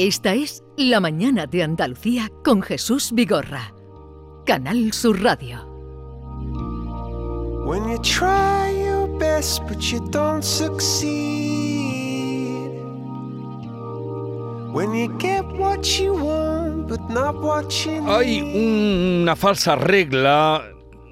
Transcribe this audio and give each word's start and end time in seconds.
Esta 0.00 0.32
es 0.32 0.62
La 0.76 1.00
Mañana 1.00 1.46
de 1.46 1.64
Andalucía 1.64 2.30
con 2.44 2.62
Jesús 2.62 3.10
Vigorra. 3.12 3.74
Canal 4.46 4.92
Sur 4.92 5.20
Radio. 5.20 5.66
When 7.66 7.82
you 7.90 7.98
try 8.00 8.70
your 8.80 9.08
best 9.18 9.60
but 9.66 9.80
you 9.90 9.98
don't 10.10 10.44
succeed. 10.44 11.10
When 14.72 14.94
you 14.94 15.08
get 15.18 15.44
what 15.58 15.84
you 16.00 16.12
want 16.12 16.86
but 16.86 17.00
not 17.10 17.34
what 17.42 17.68
you 17.84 18.00
need. 18.00 18.08
Hay 18.08 18.40
una 19.20 19.34
falsa 19.34 19.74
regla 19.74 20.62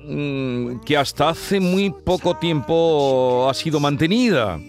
mm, 0.05 0.79
que 0.85 0.97
hasta 0.97 1.31
hace 1.31 1.59
muy 1.59 1.91
poco 1.91 2.37
tiempo 2.37 3.49
ha 3.51 3.55
sido 3.55 3.81
mantenida 3.81 4.61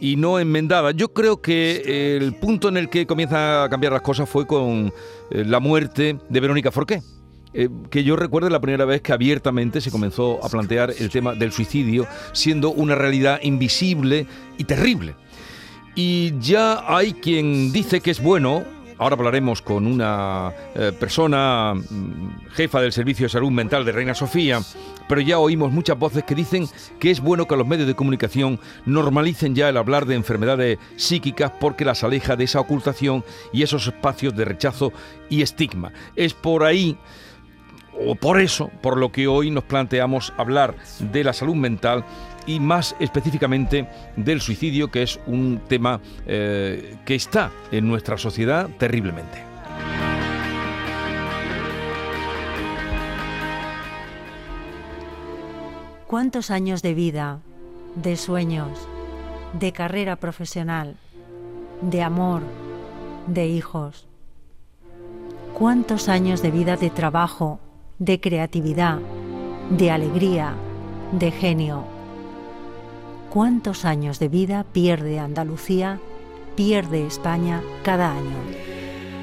y 0.00 0.16
no 0.16 0.38
enmendada. 0.38 0.92
Yo 0.92 1.12
creo 1.12 1.40
que 1.40 2.16
el 2.16 2.34
punto 2.34 2.68
en 2.68 2.76
el 2.76 2.88
que 2.88 3.06
comienzan 3.06 3.64
a 3.64 3.68
cambiar 3.68 3.92
las 3.92 4.02
cosas 4.02 4.28
fue 4.28 4.46
con 4.46 4.92
eh, 5.30 5.44
la 5.44 5.60
muerte 5.60 6.18
de 6.28 6.40
Verónica 6.40 6.70
Forqué. 6.70 7.02
Eh, 7.54 7.70
que 7.90 8.04
yo 8.04 8.14
recuerde 8.14 8.50
la 8.50 8.60
primera 8.60 8.84
vez 8.84 9.00
que 9.00 9.12
abiertamente 9.12 9.80
se 9.80 9.90
comenzó 9.90 10.38
a 10.44 10.48
plantear 10.50 10.92
el 10.98 11.08
tema 11.08 11.34
del 11.34 11.50
suicidio, 11.50 12.06
siendo 12.32 12.70
una 12.70 12.94
realidad 12.94 13.40
invisible 13.42 14.26
y 14.58 14.64
terrible. 14.64 15.14
Y 15.94 16.38
ya 16.38 16.84
hay 16.86 17.14
quien 17.14 17.72
dice 17.72 18.00
que 18.00 18.10
es 18.10 18.22
bueno 18.22 18.64
Ahora 18.98 19.14
hablaremos 19.14 19.62
con 19.62 19.86
una 19.86 20.52
eh, 20.74 20.92
persona 20.98 21.72
mm, 21.74 22.50
jefa 22.50 22.80
del 22.80 22.92
Servicio 22.92 23.26
de 23.26 23.30
Salud 23.30 23.52
Mental 23.52 23.84
de 23.84 23.92
Reina 23.92 24.12
Sofía, 24.12 24.60
pero 25.08 25.20
ya 25.20 25.38
oímos 25.38 25.72
muchas 25.72 25.98
voces 25.98 26.24
que 26.24 26.34
dicen 26.34 26.66
que 27.00 27.10
es 27.10 27.20
bueno 27.20 27.46
que 27.48 27.56
los 27.56 27.66
medios 27.66 27.86
de 27.86 27.94
comunicación 27.94 28.60
normalicen 28.86 29.54
ya 29.54 29.68
el 29.68 29.76
hablar 29.76 30.06
de 30.06 30.14
enfermedades 30.14 30.78
psíquicas 30.96 31.52
porque 31.58 31.84
las 31.84 32.04
aleja 32.04 32.36
de 32.36 32.44
esa 32.44 32.60
ocultación 32.60 33.24
y 33.52 33.62
esos 33.62 33.86
espacios 33.86 34.36
de 34.36 34.44
rechazo 34.44 34.92
y 35.28 35.42
estigma. 35.42 35.92
Es 36.14 36.34
por 36.34 36.64
ahí 36.64 36.96
o 38.00 38.14
por 38.14 38.40
eso, 38.40 38.70
por 38.80 38.96
lo 38.96 39.10
que 39.10 39.26
hoy 39.26 39.50
nos 39.50 39.64
planteamos 39.64 40.32
hablar 40.36 40.76
de 41.00 41.24
la 41.24 41.32
salud 41.32 41.56
mental 41.56 42.04
y 42.46 42.60
más 42.60 42.96
específicamente 43.00 43.88
del 44.16 44.40
suicidio, 44.40 44.90
que 44.90 45.02
es 45.02 45.20
un 45.26 45.60
tema 45.68 46.00
eh, 46.26 46.96
que 47.04 47.14
está 47.14 47.50
en 47.70 47.88
nuestra 47.88 48.16
sociedad 48.16 48.68
terriblemente. 48.78 49.48
¿Cuántos 56.08 56.50
años 56.50 56.80
de 56.80 56.94
vida, 56.94 57.40
de 57.94 58.16
sueños, 58.16 58.88
de 59.60 59.72
carrera 59.74 60.16
profesional, 60.16 60.96
de 61.82 62.02
amor, 62.02 62.40
de 63.26 63.46
hijos? 63.48 64.06
¿Cuántos 65.52 66.08
años 66.08 66.40
de 66.40 66.50
vida 66.50 66.78
de 66.78 66.88
trabajo, 66.88 67.60
de 67.98 68.20
creatividad, 68.20 69.00
de 69.68 69.90
alegría, 69.90 70.54
de 71.12 71.30
genio? 71.30 71.84
¿Cuántos 73.28 73.84
años 73.84 74.18
de 74.18 74.28
vida 74.28 74.64
pierde 74.64 75.18
Andalucía, 75.18 76.00
pierde 76.56 77.06
España 77.06 77.60
cada 77.84 78.12
año? 78.12 78.77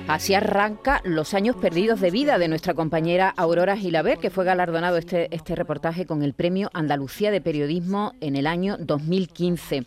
Así 0.07 0.35
arranca 0.35 1.01
los 1.03 1.33
años 1.33 1.55
perdidos 1.55 1.99
de 1.99 2.11
vida 2.11 2.37
de 2.37 2.47
nuestra 2.47 2.75
compañera 2.75 3.33
Aurora 3.35 3.75
Gilaber, 3.75 4.19
que 4.19 4.29
fue 4.29 4.45
galardonado 4.45 4.97
este, 4.97 5.33
este 5.35 5.55
reportaje 5.55 6.05
con 6.05 6.21
el 6.21 6.33
Premio 6.33 6.69
Andalucía 6.73 7.31
de 7.31 7.41
Periodismo 7.41 8.13
en 8.21 8.35
el 8.35 8.45
año 8.45 8.77
2015. 8.77 9.83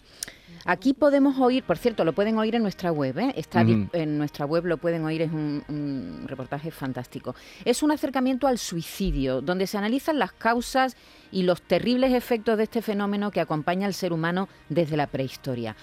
Aquí 0.65 0.93
podemos 0.93 1.39
oír, 1.39 1.63
por 1.63 1.79
cierto, 1.79 2.05
lo 2.05 2.13
pueden 2.13 2.37
oír 2.37 2.57
en 2.57 2.63
nuestra 2.63 2.91
web, 2.91 3.17
¿eh? 3.19 3.33
está 3.37 3.63
en 3.63 4.19
nuestra 4.19 4.45
web, 4.45 4.67
lo 4.67 4.77
pueden 4.77 5.05
oír, 5.05 5.23
es 5.23 5.33
un, 5.33 6.25
reportaje 6.27 6.73
fantástico. 6.73 7.35
Es 7.65 7.83
un 7.83 7.93
acercamiento 7.93 8.49
al 8.49 8.59
suicidio, 8.59 9.41
donde 9.41 9.67
se 9.67 9.79
analizan 9.79 10.19
las 10.19 10.33
causas 10.33 10.97
y 11.31 11.45
los 11.45 11.63
terribles 11.63 12.13
efectos 12.13 12.59
de 12.59 12.65
este 12.65 12.83
fenómeno 12.83 13.31
que 13.31 13.41
acompaña 13.41 13.87
al 13.87 13.95
ser 13.95 14.13
humano 14.13 14.49
desde 14.69 14.97
la 14.97 15.07
prehistoria. 15.07 15.77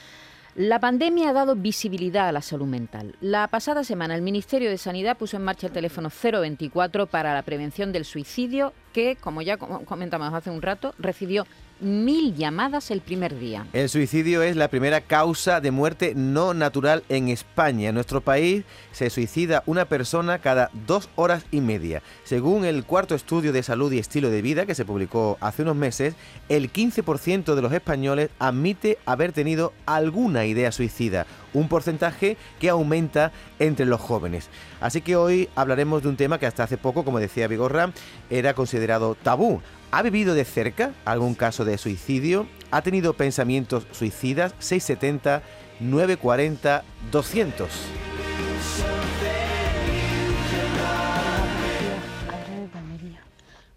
La 0.55 0.79
pandemia 0.79 1.31
ha 1.31 1.33
dado 1.33 1.57
visibilidad 1.57 2.29
a 2.29 2.31
la 2.31 2.41
salud 2.41 2.66
mental. 2.66 3.13
La 3.19 3.45
pasada 3.49 3.83
semana 3.83 4.16
el 4.16 4.21
Ministerio 4.21 4.69
de 4.69 4.77
Sanidad 4.77 5.17
puso 5.17 5.35
en 5.35 5.43
marcha 5.43 5.67
el 5.67 5.73
teléfono 5.73 6.09
024 6.09 7.07
para 7.07 7.33
la 7.33 7.41
prevención 7.41 7.91
del 7.91 8.05
suicidio 8.05 8.71
que, 8.93 9.17
como 9.17 9.41
ya 9.41 9.57
comentamos 9.57 10.33
hace 10.33 10.51
un 10.51 10.61
rato, 10.61 10.95
recibió 10.97 11.45
mil 11.80 12.36
llamadas 12.36 12.91
el 12.91 13.02
primer 13.02 13.38
día. 13.38 13.68
El 13.74 13.90
suicidio 13.90 14.41
es 14.41 14.56
la 14.56 14.69
primera 14.69 15.02
causa 15.02 15.62
de 15.62 15.72
muerte 15.72 16.13
no 16.16 16.53
natural 16.53 17.03
en 17.09 17.30
España. 17.30 17.90
En 17.90 17.96
nuestro 17.96 18.22
país 18.22 18.63
se 18.91 19.09
suicida 19.09 19.63
una 19.66 19.85
persona 19.85 20.40
cada 20.40 20.69
dos 20.88 21.09
horas 21.16 21.46
y 21.52 21.62
media. 21.62 22.02
Según 22.24 22.66
el 22.66 22.85
cuarto 22.85 23.16
estudio 23.16 23.52
de 23.52 23.64
salud 23.64 23.91
y 23.91 24.00
estilo 24.00 24.30
de 24.30 24.41
vida 24.41 24.66
que 24.66 24.75
se 24.75 24.85
publicó 24.85 25.38
hace 25.41 25.64
unos 25.64 25.75
meses, 25.75 26.16
el 26.50 26.72
15% 26.72 27.56
de 27.56 27.62
los 27.62 27.74
españoles 27.74 28.30
admite 28.40 28.97
haber 29.06 29.31
tenido 29.31 29.74
alguna 29.85 30.46
idea 30.46 30.72
suicida, 30.72 31.25
un 31.53 31.68
porcentaje 31.68 32.38
que 32.59 32.69
aumenta 32.69 33.31
entre 33.59 33.85
los 33.85 34.02
jóvenes. 34.02 34.50
Así 34.81 35.02
que 35.02 35.16
hoy 35.16 35.50
hablaremos 35.56 36.03
de 36.03 36.09
un 36.09 36.18
tema 36.18 36.40
que 36.40 36.46
hasta 36.46 36.64
hace 36.64 36.78
poco, 36.78 37.03
como 37.03 37.19
decía 37.19 37.47
Vigorra, 37.47 37.91
era 38.30 38.53
considerado 38.53 39.16
tabú. 39.16 39.62
¿Ha 39.95 40.01
vivido 40.01 40.33
de 40.33 40.44
cerca 40.44 40.94
algún 41.06 41.35
caso 41.35 41.63
de 41.63 41.78
suicidio? 41.78 42.47
¿Ha 42.69 42.81
tenido 42.81 43.13
pensamientos 43.13 43.88
suicidas? 43.94 44.53
670 44.59 45.41
940 45.79 46.83
200. 47.13 47.69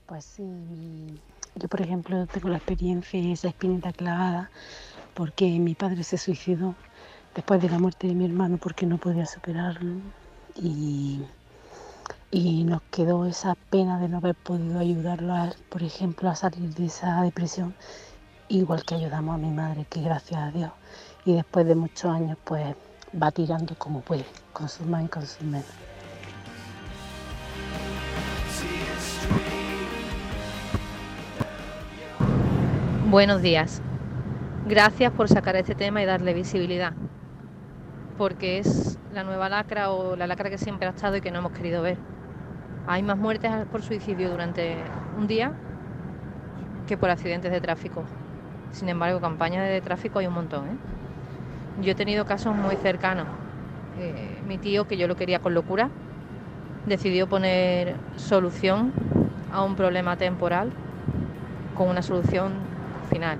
Pues 0.06 0.24
sí, 0.24 0.42
yo 1.54 1.68
por 1.68 1.82
ejemplo 1.82 2.26
tengo 2.26 2.48
la 2.48 2.56
experiencia, 2.56 3.20
esa 3.32 3.46
espinita 3.46 3.92
clavada, 3.92 4.50
porque 5.14 5.44
mi 5.60 5.76
padre 5.76 6.02
se 6.02 6.18
suicidó 6.18 6.74
después 7.36 7.62
de 7.62 7.70
la 7.70 7.78
muerte 7.78 8.08
de 8.08 8.14
mi 8.14 8.24
hermano 8.24 8.56
porque 8.56 8.86
no 8.86 8.98
podía 8.98 9.24
superarlo 9.24 10.00
y 10.56 11.20
y 12.30 12.64
nos 12.64 12.82
quedó 12.90 13.24
esa 13.24 13.54
pena 13.70 13.98
de 13.98 14.08
no 14.08 14.18
haber 14.18 14.34
podido 14.34 14.78
ayudarlo, 14.78 15.34
por 15.70 15.82
ejemplo, 15.82 16.28
a 16.28 16.34
salir 16.34 16.74
de 16.74 16.86
esa 16.86 17.22
depresión, 17.22 17.74
igual 18.48 18.84
que 18.84 18.96
ayudamos 18.96 19.34
a 19.34 19.38
mi 19.38 19.50
madre, 19.50 19.86
que 19.88 20.02
gracias 20.02 20.40
a 20.40 20.50
Dios, 20.50 20.70
y 21.24 21.34
después 21.34 21.66
de 21.66 21.74
muchos 21.74 22.10
años, 22.10 22.36
pues 22.44 22.76
va 23.20 23.30
tirando 23.30 23.74
como 23.76 24.00
puede, 24.02 24.26
con 24.52 24.68
sus 24.68 24.86
más 24.86 25.04
y 25.04 25.08
con 25.08 25.26
sus 25.26 25.42
menos. 25.42 25.66
Buenos 33.06 33.40
días. 33.40 33.80
Gracias 34.66 35.10
por 35.12 35.30
sacar 35.30 35.56
este 35.56 35.74
tema 35.74 36.02
y 36.02 36.04
darle 36.04 36.34
visibilidad, 36.34 36.92
porque 38.18 38.58
es 38.58 38.98
la 39.14 39.24
nueva 39.24 39.48
lacra 39.48 39.92
o 39.92 40.14
la 40.14 40.26
lacra 40.26 40.50
que 40.50 40.58
siempre 40.58 40.86
ha 40.86 40.90
estado 40.90 41.16
y 41.16 41.22
que 41.22 41.30
no 41.30 41.38
hemos 41.38 41.52
querido 41.52 41.80
ver. 41.80 42.17
Hay 42.90 43.02
más 43.02 43.18
muertes 43.18 43.52
por 43.70 43.82
suicidio 43.82 44.30
durante 44.30 44.76
un 45.18 45.26
día 45.26 45.52
que 46.86 46.96
por 46.96 47.10
accidentes 47.10 47.52
de 47.52 47.60
tráfico. 47.60 48.02
Sin 48.72 48.88
embargo, 48.88 49.20
campañas 49.20 49.68
de 49.68 49.82
tráfico 49.82 50.20
hay 50.20 50.26
un 50.26 50.32
montón. 50.32 50.64
¿eh? 50.68 50.76
Yo 51.82 51.92
he 51.92 51.94
tenido 51.94 52.24
casos 52.24 52.56
muy 52.56 52.76
cercanos. 52.76 53.26
Eh, 54.00 54.38
mi 54.46 54.56
tío, 54.56 54.88
que 54.88 54.96
yo 54.96 55.06
lo 55.06 55.16
quería 55.16 55.38
con 55.38 55.52
locura, 55.52 55.90
decidió 56.86 57.28
poner 57.28 57.94
solución 58.16 58.90
a 59.52 59.62
un 59.64 59.76
problema 59.76 60.16
temporal 60.16 60.70
con 61.76 61.88
una 61.88 62.00
solución 62.00 62.54
final. 63.10 63.36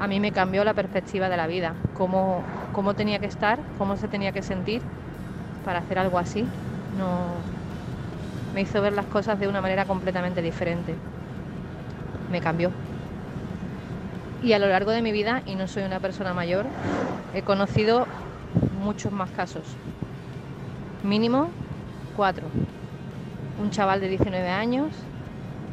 A 0.00 0.08
mí 0.08 0.18
me 0.18 0.32
cambió 0.32 0.64
la 0.64 0.74
perspectiva 0.74 1.28
de 1.28 1.36
la 1.36 1.46
vida, 1.46 1.74
cómo, 1.96 2.42
cómo 2.72 2.94
tenía 2.94 3.20
que 3.20 3.26
estar, 3.26 3.60
cómo 3.78 3.96
se 3.96 4.08
tenía 4.08 4.32
que 4.32 4.42
sentir 4.42 4.82
para 5.64 5.78
hacer 5.78 6.00
algo 6.00 6.18
así. 6.18 6.44
No, 6.98 7.57
me 8.54 8.62
hizo 8.62 8.80
ver 8.80 8.92
las 8.92 9.06
cosas 9.06 9.38
de 9.38 9.48
una 9.48 9.60
manera 9.60 9.84
completamente 9.84 10.42
diferente. 10.42 10.94
Me 12.30 12.40
cambió. 12.40 12.70
Y 14.42 14.52
a 14.52 14.58
lo 14.58 14.68
largo 14.68 14.90
de 14.90 15.02
mi 15.02 15.12
vida, 15.12 15.42
y 15.46 15.54
no 15.54 15.66
soy 15.66 15.82
una 15.82 16.00
persona 16.00 16.32
mayor, 16.32 16.66
he 17.34 17.42
conocido 17.42 18.06
muchos 18.82 19.12
más 19.12 19.30
casos. 19.30 19.64
Mínimo 21.02 21.50
cuatro. 22.16 22.46
Un 23.60 23.70
chaval 23.70 24.00
de 24.00 24.08
19 24.08 24.48
años, 24.48 24.92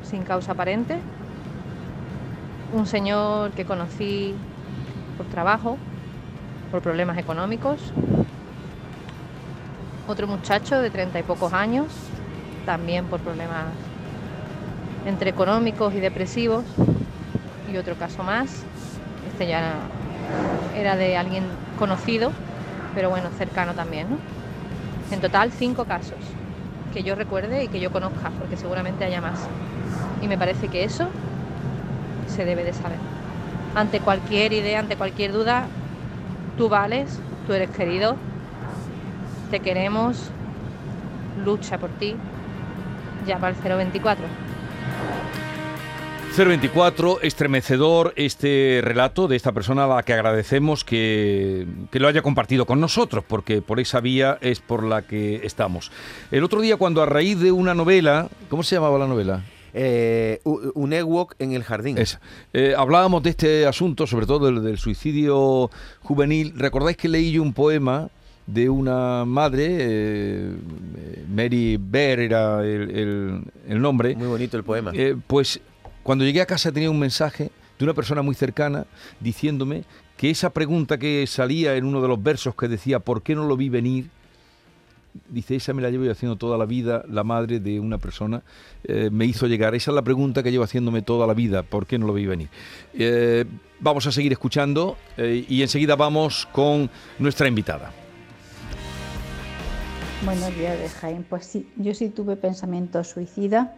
sin 0.03 0.23
causa 0.23 0.53
aparente. 0.53 0.97
Un 2.73 2.87
señor 2.87 3.51
que 3.51 3.65
conocí 3.65 4.35
por 5.17 5.27
trabajo, 5.27 5.77
por 6.71 6.81
problemas 6.81 7.17
económicos. 7.17 7.93
Otro 10.07 10.27
muchacho 10.27 10.81
de 10.81 10.89
treinta 10.89 11.19
y 11.19 11.23
pocos 11.23 11.53
años, 11.53 11.87
también 12.65 13.05
por 13.05 13.19
problemas 13.19 13.65
entre 15.05 15.29
económicos 15.29 15.93
y 15.93 15.99
depresivos. 15.99 16.63
Y 17.71 17.77
otro 17.77 17.95
caso 17.95 18.23
más, 18.23 18.63
este 19.31 19.47
ya 19.47 19.73
era 20.77 20.95
de 20.95 21.17
alguien 21.17 21.43
conocido, 21.79 22.31
pero 22.93 23.09
bueno, 23.09 23.29
cercano 23.37 23.73
también. 23.73 24.07
En 25.11 25.21
total, 25.21 25.51
cinco 25.51 25.85
casos 25.85 26.17
que 26.93 27.03
yo 27.03 27.15
recuerde 27.15 27.63
y 27.63 27.67
que 27.67 27.79
yo 27.79 27.91
conozca, 27.91 28.29
porque 28.39 28.57
seguramente 28.57 29.03
haya 29.03 29.21
más. 29.21 29.39
Y 30.21 30.27
me 30.27 30.37
parece 30.37 30.67
que 30.67 30.83
eso 30.83 31.07
se 32.27 32.45
debe 32.45 32.63
de 32.63 32.73
saber. 32.73 32.97
Ante 33.75 33.99
cualquier 33.99 34.53
idea, 34.53 34.79
ante 34.79 34.95
cualquier 34.95 35.33
duda, 35.33 35.67
tú 36.57 36.69
vales, 36.69 37.19
tú 37.45 37.53
eres 37.53 37.69
querido, 37.69 38.15
te 39.51 39.59
queremos, 39.59 40.29
lucha 41.43 41.77
por 41.77 41.89
ti, 41.91 42.15
llama 43.25 43.47
al 43.47 43.55
024. 43.55 44.25
024, 46.35 47.21
estremecedor 47.21 48.13
este 48.17 48.81
relato 48.83 49.29
de 49.29 49.37
esta 49.37 49.53
persona 49.53 49.85
a 49.85 49.87
la 49.87 50.03
que 50.03 50.11
agradecemos 50.11 50.83
que, 50.83 51.65
que, 51.91 51.99
lo 52.01 52.09
haya 52.09 52.21
compartido 52.21 52.65
con 52.65 52.81
nosotros, 52.81 53.23
porque 53.25 53.61
por 53.61 53.79
esa 53.79 54.01
vía 54.01 54.37
es 54.41 54.59
por 54.59 54.83
la 54.83 55.03
que 55.03 55.45
estamos. 55.45 55.91
El 56.31 56.43
otro 56.43 56.59
día 56.59 56.75
cuando 56.75 57.01
a 57.01 57.05
raíz 57.05 57.39
de 57.39 57.53
una 57.53 57.73
novela, 57.73 58.27
¿cómo 58.49 58.63
se 58.63 58.75
llamaba 58.75 58.99
la 58.99 59.07
novela? 59.07 59.43
Eh, 59.77 60.39
un 60.43 60.93
Ewok 60.93 61.35
en 61.39 61.51
el 61.51 61.63
jardín. 61.63 61.97
Eh, 62.53 62.73
hablábamos 62.77 63.23
de 63.23 63.29
este 63.29 63.65
asunto, 63.65 64.07
sobre 64.07 64.25
todo 64.25 64.45
del, 64.45 64.63
del, 64.63 64.77
suicidio 64.77 65.69
juvenil. 66.01 66.53
¿Recordáis 66.55 66.95
que 66.95 67.09
leí 67.09 67.31
yo 67.33 67.41
un 67.41 67.53
poema 67.53 68.09
de 68.47 68.69
una 68.69 69.25
madre, 69.25 69.77
eh, 69.79 70.55
Mary 71.29 71.77
Bear 71.79 72.19
era 72.19 72.61
el, 72.63 72.91
el, 72.91 73.41
el, 73.67 73.81
nombre? 73.81 74.15
Muy 74.15 74.27
bonito 74.27 74.57
el 74.57 74.63
poema. 74.63 74.91
Eh, 74.93 75.15
pues 75.25 75.59
cuando 76.03 76.23
llegué 76.23 76.41
a 76.41 76.45
casa 76.45 76.71
tenía 76.71 76.91
un 76.91 76.99
mensaje 76.99 77.49
de 77.77 77.85
una 77.85 77.93
persona 77.93 78.21
muy 78.21 78.35
cercana 78.35 78.85
diciéndome 79.19 79.83
que 80.17 80.29
esa 80.29 80.51
pregunta 80.51 80.97
que 80.97 81.25
salía 81.27 81.75
en 81.75 81.85
uno 81.85 82.01
de 82.01 82.07
los 82.07 82.21
versos 82.21 82.55
que 82.55 82.67
decía 82.67 82.99
¿por 82.99 83.23
qué 83.23 83.35
no 83.35 83.47
lo 83.47 83.57
vi 83.57 83.69
venir? 83.69 84.09
Dice, 85.29 85.55
esa 85.55 85.73
me 85.73 85.81
la 85.81 85.89
llevo 85.89 86.11
haciendo 86.11 86.35
toda 86.35 86.57
la 86.57 86.65
vida, 86.65 87.05
la 87.09 87.23
madre 87.23 87.61
de 87.61 87.79
una 87.79 87.97
persona 87.97 88.43
eh, 88.83 89.09
me 89.09 89.23
hizo 89.23 89.47
llegar. 89.47 89.73
Esa 89.73 89.91
es 89.91 89.95
la 89.95 90.01
pregunta 90.01 90.43
que 90.43 90.51
llevo 90.51 90.65
haciéndome 90.65 91.01
toda 91.01 91.25
la 91.25 91.33
vida, 91.33 91.63
¿por 91.63 91.85
qué 91.85 91.97
no 91.97 92.05
lo 92.05 92.13
vi 92.13 92.25
venir? 92.25 92.49
Vamos 93.79 94.07
a 94.07 94.11
seguir 94.11 94.33
escuchando 94.33 94.97
y 95.17 95.61
enseguida 95.61 95.95
vamos 95.95 96.47
con 96.51 96.89
nuestra 97.17 97.47
invitada. 97.47 97.93
Buenos 100.25 100.57
días, 100.57 100.79
de 100.79 100.89
Jaime. 100.89 101.23
Pues 101.29 101.45
sí, 101.45 101.67
yo 101.77 101.93
sí 101.93 102.09
tuve 102.09 102.35
pensamiento 102.35 103.03
suicida. 103.03 103.75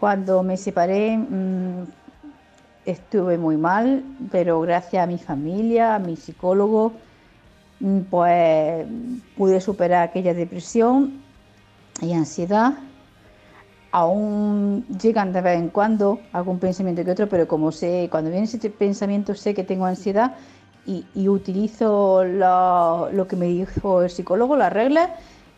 Cuando 0.00 0.42
me 0.42 0.56
separé 0.56 1.16
mmm, 1.16 1.84
estuve 2.84 3.38
muy 3.38 3.56
mal, 3.56 4.02
pero 4.32 4.60
gracias 4.60 5.04
a 5.04 5.06
mi 5.06 5.18
familia, 5.18 5.94
a 5.94 5.98
mi 6.00 6.16
psicólogo, 6.16 6.94
pues 8.10 8.86
pude 9.36 9.60
superar 9.60 10.08
aquella 10.08 10.34
depresión 10.34 11.12
y 12.02 12.12
ansiedad. 12.12 12.72
Aún 13.92 14.84
llegan 15.00 15.32
de 15.32 15.42
vez 15.42 15.60
en 15.60 15.68
cuando 15.68 16.18
algún 16.32 16.58
pensamiento 16.58 17.04
que 17.04 17.12
otro, 17.12 17.28
pero 17.28 17.46
como 17.46 17.70
sé, 17.70 18.08
cuando 18.10 18.30
viene 18.30 18.46
ese 18.46 18.58
pensamiento 18.70 19.36
sé 19.36 19.54
que 19.54 19.62
tengo 19.62 19.84
ansiedad 19.84 20.34
y, 21.14 21.28
utilizo 21.28 22.24
lo, 22.24 23.10
lo, 23.12 23.28
que 23.28 23.36
me 23.36 23.46
dijo 23.46 24.02
el 24.02 24.10
psicólogo, 24.10 24.56
las 24.56 24.72
reglas, 24.72 25.10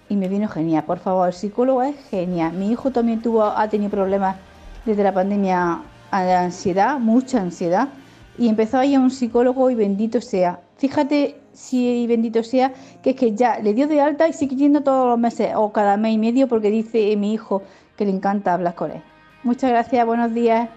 y 0.08 0.16
me 0.16 0.28
vino 0.28 0.48
genial. 0.48 0.84
Por 0.84 0.98
favor, 0.98 1.28
el 1.28 1.34
psicólogo 1.34 1.82
es 1.82 1.96
genial. 2.10 2.52
Mi 2.52 2.70
hijo 2.70 2.90
también 2.90 3.22
tuvo, 3.22 3.44
ha 3.44 3.68
tenido 3.68 3.90
problemas 3.90 4.36
desde 4.84 5.02
la 5.02 5.14
pandemia 5.14 5.82
de 6.12 6.32
ansiedad, 6.34 6.98
mucha 6.98 7.40
ansiedad, 7.40 7.88
y 8.36 8.48
empezó 8.48 8.78
a 8.78 8.86
ir 8.86 8.96
a 8.96 9.00
un 9.00 9.10
psicólogo 9.10 9.70
y 9.70 9.74
bendito 9.74 10.20
sea. 10.20 10.60
Fíjate 10.76 11.40
si 11.52 12.06
bendito 12.06 12.42
sea, 12.42 12.72
que 13.02 13.10
es 13.10 13.16
que 13.16 13.34
ya 13.34 13.58
le 13.58 13.74
dio 13.74 13.86
de 13.86 14.00
alta 14.00 14.28
y 14.28 14.32
sigue 14.32 14.56
yendo 14.56 14.82
todos 14.82 15.06
los 15.06 15.18
meses 15.18 15.52
o 15.54 15.72
cada 15.72 15.96
mes 15.96 16.14
y 16.14 16.18
medio 16.18 16.48
porque 16.48 16.70
dice 16.70 17.14
mi 17.16 17.34
hijo 17.34 17.62
que 17.96 18.04
le 18.04 18.10
encanta 18.10 18.54
hablar 18.54 18.74
con 18.74 18.90
él. 18.90 19.02
Muchas 19.42 19.70
gracias, 19.70 20.06
buenos 20.06 20.32
días. 20.32 20.68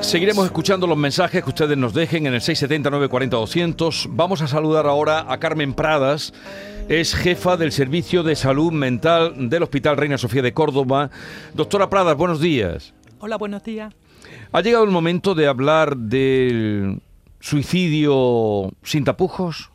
Seguiremos 0.00 0.44
escuchando 0.44 0.86
los 0.86 0.98
mensajes 0.98 1.42
que 1.42 1.48
ustedes 1.48 1.76
nos 1.78 1.94
dejen 1.94 2.26
en 2.26 2.34
el 2.34 2.40
679 2.40 3.08
40 3.08 3.36
200. 3.36 4.08
Vamos 4.10 4.42
a 4.42 4.46
saludar 4.46 4.86
ahora 4.86 5.26
a 5.28 5.38
Carmen 5.38 5.74
Pradas. 5.74 6.32
Es 6.88 7.14
jefa 7.14 7.56
del 7.56 7.72
Servicio 7.72 8.22
de 8.22 8.36
Salud 8.36 8.72
Mental 8.72 9.48
del 9.48 9.62
Hospital 9.62 9.96
Reina 9.96 10.18
Sofía 10.18 10.42
de 10.42 10.52
Córdoba. 10.52 11.10
Doctora 11.54 11.88
Pradas, 11.88 12.16
buenos 12.16 12.40
días. 12.40 12.92
Hola, 13.20 13.38
buenos 13.38 13.62
días. 13.64 13.94
Ha 14.52 14.60
llegado 14.60 14.84
el 14.84 14.90
momento 14.90 15.34
de 15.34 15.46
hablar 15.46 15.96
del 15.96 17.00
suicidio 17.40 18.72
sin 18.82 19.04
tapujos? 19.04 19.71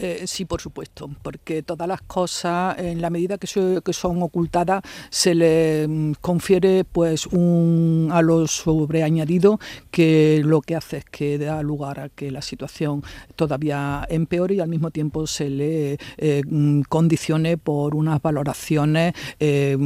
Eh, 0.00 0.24
sí, 0.26 0.44
por 0.44 0.60
supuesto, 0.60 1.10
porque 1.22 1.62
todas 1.62 1.88
las 1.88 2.02
cosas, 2.02 2.78
en 2.78 3.00
la 3.00 3.10
medida 3.10 3.36
que, 3.36 3.46
so, 3.46 3.82
que 3.82 3.92
son 3.92 4.22
ocultadas, 4.22 4.82
se 5.10 5.34
le 5.34 5.88
mm, 5.88 6.12
confiere 6.20 6.84
pues 6.84 7.26
un 7.26 8.08
a 8.12 8.22
lo 8.22 8.46
sobreañadido 8.46 9.58
que 9.90 10.40
lo 10.44 10.60
que 10.60 10.76
hace 10.76 10.98
es 10.98 11.04
que 11.04 11.38
da 11.38 11.62
lugar 11.62 12.00
a 12.00 12.08
que 12.08 12.30
la 12.30 12.42
situación 12.42 13.02
todavía 13.36 14.06
empeore 14.08 14.54
y 14.54 14.60
al 14.60 14.68
mismo 14.68 14.90
tiempo 14.90 15.26
se 15.26 15.50
le 15.50 15.98
eh, 16.16 16.42
condicione 16.88 17.56
por 17.56 17.94
unas 17.94 18.22
valoraciones 18.22 19.14
eh, 19.40 19.76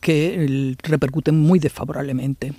que 0.00 0.76
repercuten 0.82 1.38
muy 1.38 1.58
desfavorablemente. 1.58 2.52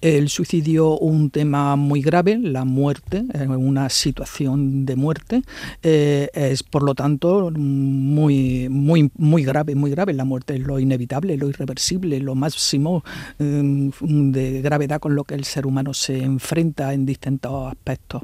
El 0.00 0.28
suicidio, 0.28 0.98
un 0.98 1.30
tema 1.30 1.76
muy 1.76 2.02
grave, 2.02 2.38
la 2.38 2.64
muerte, 2.64 3.24
una 3.48 3.88
situación 3.88 4.86
de 4.86 4.96
muerte. 4.96 5.42
Eh, 5.82 6.28
es 6.32 6.62
por 6.62 6.82
lo 6.82 6.94
tanto 6.94 7.50
muy, 7.50 8.68
muy, 8.68 9.10
muy 9.16 9.44
grave, 9.44 9.74
muy 9.74 9.90
grave. 9.90 10.12
La 10.12 10.24
muerte 10.24 10.56
es 10.56 10.60
lo 10.60 10.78
inevitable, 10.78 11.36
lo 11.36 11.48
irreversible, 11.48 12.20
lo 12.20 12.34
máximo 12.34 13.04
eh, 13.38 13.90
de 14.00 14.62
gravedad 14.62 15.00
con 15.00 15.14
lo 15.14 15.24
que 15.24 15.34
el 15.34 15.44
ser 15.44 15.66
humano 15.66 15.94
se 15.94 16.22
enfrenta 16.22 16.92
en 16.92 17.06
distintos 17.06 17.72
aspectos 17.72 18.22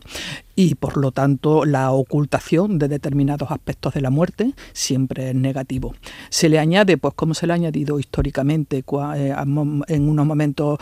y 0.56 0.74
por 0.76 0.96
lo 0.96 1.10
tanto 1.12 1.64
la 1.64 1.90
ocultación 1.90 2.78
de 2.78 2.88
determinados 2.88 3.50
aspectos 3.50 3.94
de 3.94 4.00
la 4.00 4.10
muerte 4.10 4.54
siempre 4.72 5.30
es 5.30 5.34
negativo. 5.34 5.94
Se 6.30 6.48
le 6.48 6.58
añade, 6.58 6.96
pues 6.96 7.14
como 7.14 7.34
se 7.34 7.46
le 7.46 7.52
ha 7.52 7.56
añadido 7.56 7.98
históricamente 7.98 8.84
en 8.86 10.08
unos 10.08 10.26
momentos 10.26 10.78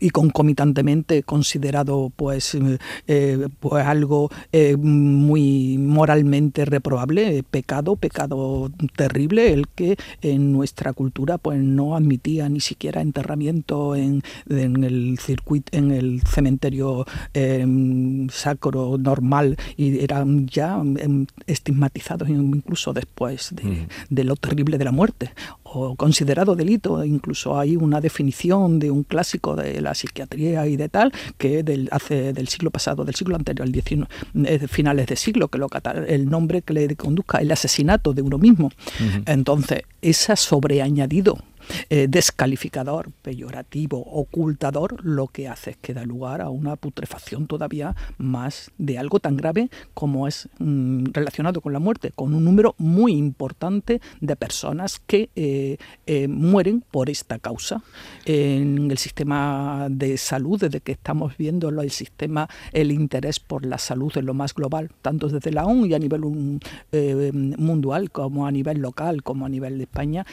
y 0.00 0.10
concomitantemente 0.10 1.22
considerado 1.22 2.10
pues, 2.14 2.56
eh, 3.06 3.48
pues 3.60 3.86
algo 3.86 4.30
eh, 4.52 4.76
muy 4.76 5.78
moralmente 5.94 6.64
reprobable, 6.64 7.44
pecado, 7.48 7.96
pecado 7.96 8.70
terrible, 8.96 9.52
el 9.52 9.68
que 9.68 9.96
en 10.20 10.52
nuestra 10.52 10.92
cultura 10.92 11.38
pues 11.38 11.58
no 11.60 11.96
admitía 11.96 12.48
ni 12.48 12.60
siquiera 12.60 13.00
enterramiento 13.00 13.94
en, 13.94 14.22
en 14.50 14.84
el 14.84 15.18
circuito, 15.18 15.76
en 15.76 15.92
el 15.92 16.22
cementerio 16.22 17.06
eh, 17.32 17.64
sacro 18.30 18.98
normal 18.98 19.56
y 19.76 20.00
eran 20.02 20.46
ya 20.48 20.82
estigmatizados 21.46 22.28
incluso 22.28 22.92
después 22.92 23.54
de, 23.54 23.86
de, 24.10 24.24
lo 24.24 24.36
terrible 24.36 24.78
de 24.78 24.84
la 24.84 24.92
muerte 24.92 25.30
o 25.74 25.96
considerado 25.96 26.54
delito. 26.54 27.04
Incluso 27.04 27.58
hay 27.58 27.76
una 27.76 28.00
definición 28.00 28.78
de 28.78 28.90
un 28.90 29.02
clásico 29.02 29.56
de 29.56 29.80
la 29.80 29.94
psiquiatría 29.94 30.66
y 30.66 30.76
de 30.76 30.88
tal 30.88 31.12
que 31.38 31.62
del, 31.62 31.88
hace 31.90 32.32
del 32.32 32.48
siglo 32.48 32.70
pasado, 32.70 33.04
del 33.04 33.14
siglo 33.14 33.36
anterior, 33.36 33.68
19, 33.68 34.08
eh, 34.44 34.66
finales 34.68 35.06
de 35.06 35.16
siglo, 35.16 35.48
que 35.48 35.58
lo 35.58 35.68
el 36.06 36.30
nombre 36.30 36.62
que 36.62 36.72
le 36.72 36.96
conduzca 36.96 37.38
el 37.38 37.50
asesinato 37.50 38.12
de 38.12 38.22
uno 38.22 38.38
mismo. 38.38 38.66
Uh 38.66 39.02
-huh. 39.02 39.22
Entonces, 39.26 39.82
esa 40.02 40.36
sobreañadido 40.36 41.38
eh, 41.90 42.06
descalificador, 42.08 43.10
peyorativo, 43.22 43.98
ocultador, 43.98 45.04
lo 45.04 45.28
que 45.28 45.48
hace 45.48 45.70
es 45.70 45.76
que 45.76 45.94
da 45.94 46.04
lugar 46.04 46.40
a 46.40 46.50
una 46.50 46.76
putrefacción 46.76 47.46
todavía 47.46 47.94
más 48.18 48.70
de 48.78 48.98
algo 48.98 49.20
tan 49.20 49.36
grave 49.36 49.70
como 49.94 50.28
es 50.28 50.48
mm, 50.58 51.06
relacionado 51.12 51.60
con 51.60 51.72
la 51.72 51.78
muerte, 51.78 52.12
con 52.14 52.34
un 52.34 52.44
número 52.44 52.74
muy 52.78 53.12
importante 53.12 54.00
de 54.20 54.36
personas 54.36 55.00
que 55.06 55.30
eh, 55.36 55.76
eh, 56.06 56.28
mueren 56.28 56.84
por 56.90 57.10
esta 57.10 57.38
causa. 57.38 57.82
En 58.24 58.90
el 58.90 58.98
sistema 58.98 59.88
de 59.90 60.16
salud, 60.16 60.60
desde 60.60 60.80
que 60.80 60.92
estamos 60.92 61.36
viendo 61.36 61.68
el 61.68 61.90
sistema, 61.90 62.48
el 62.72 62.92
interés 62.92 63.40
por 63.40 63.66
la 63.66 63.78
salud 63.78 64.12
en 64.16 64.26
lo 64.26 64.34
más 64.34 64.54
global, 64.54 64.90
tanto 65.02 65.28
desde 65.28 65.52
la 65.52 65.64
ONU 65.64 65.86
y 65.86 65.94
a 65.94 65.98
nivel 65.98 66.24
um, 66.24 66.58
mundial 67.58 68.10
como 68.10 68.46
a 68.46 68.50
nivel 68.50 68.78
local, 68.78 69.22
como 69.22 69.46
a 69.46 69.48
nivel 69.48 69.78
de 69.78 69.84
España, 69.84 70.26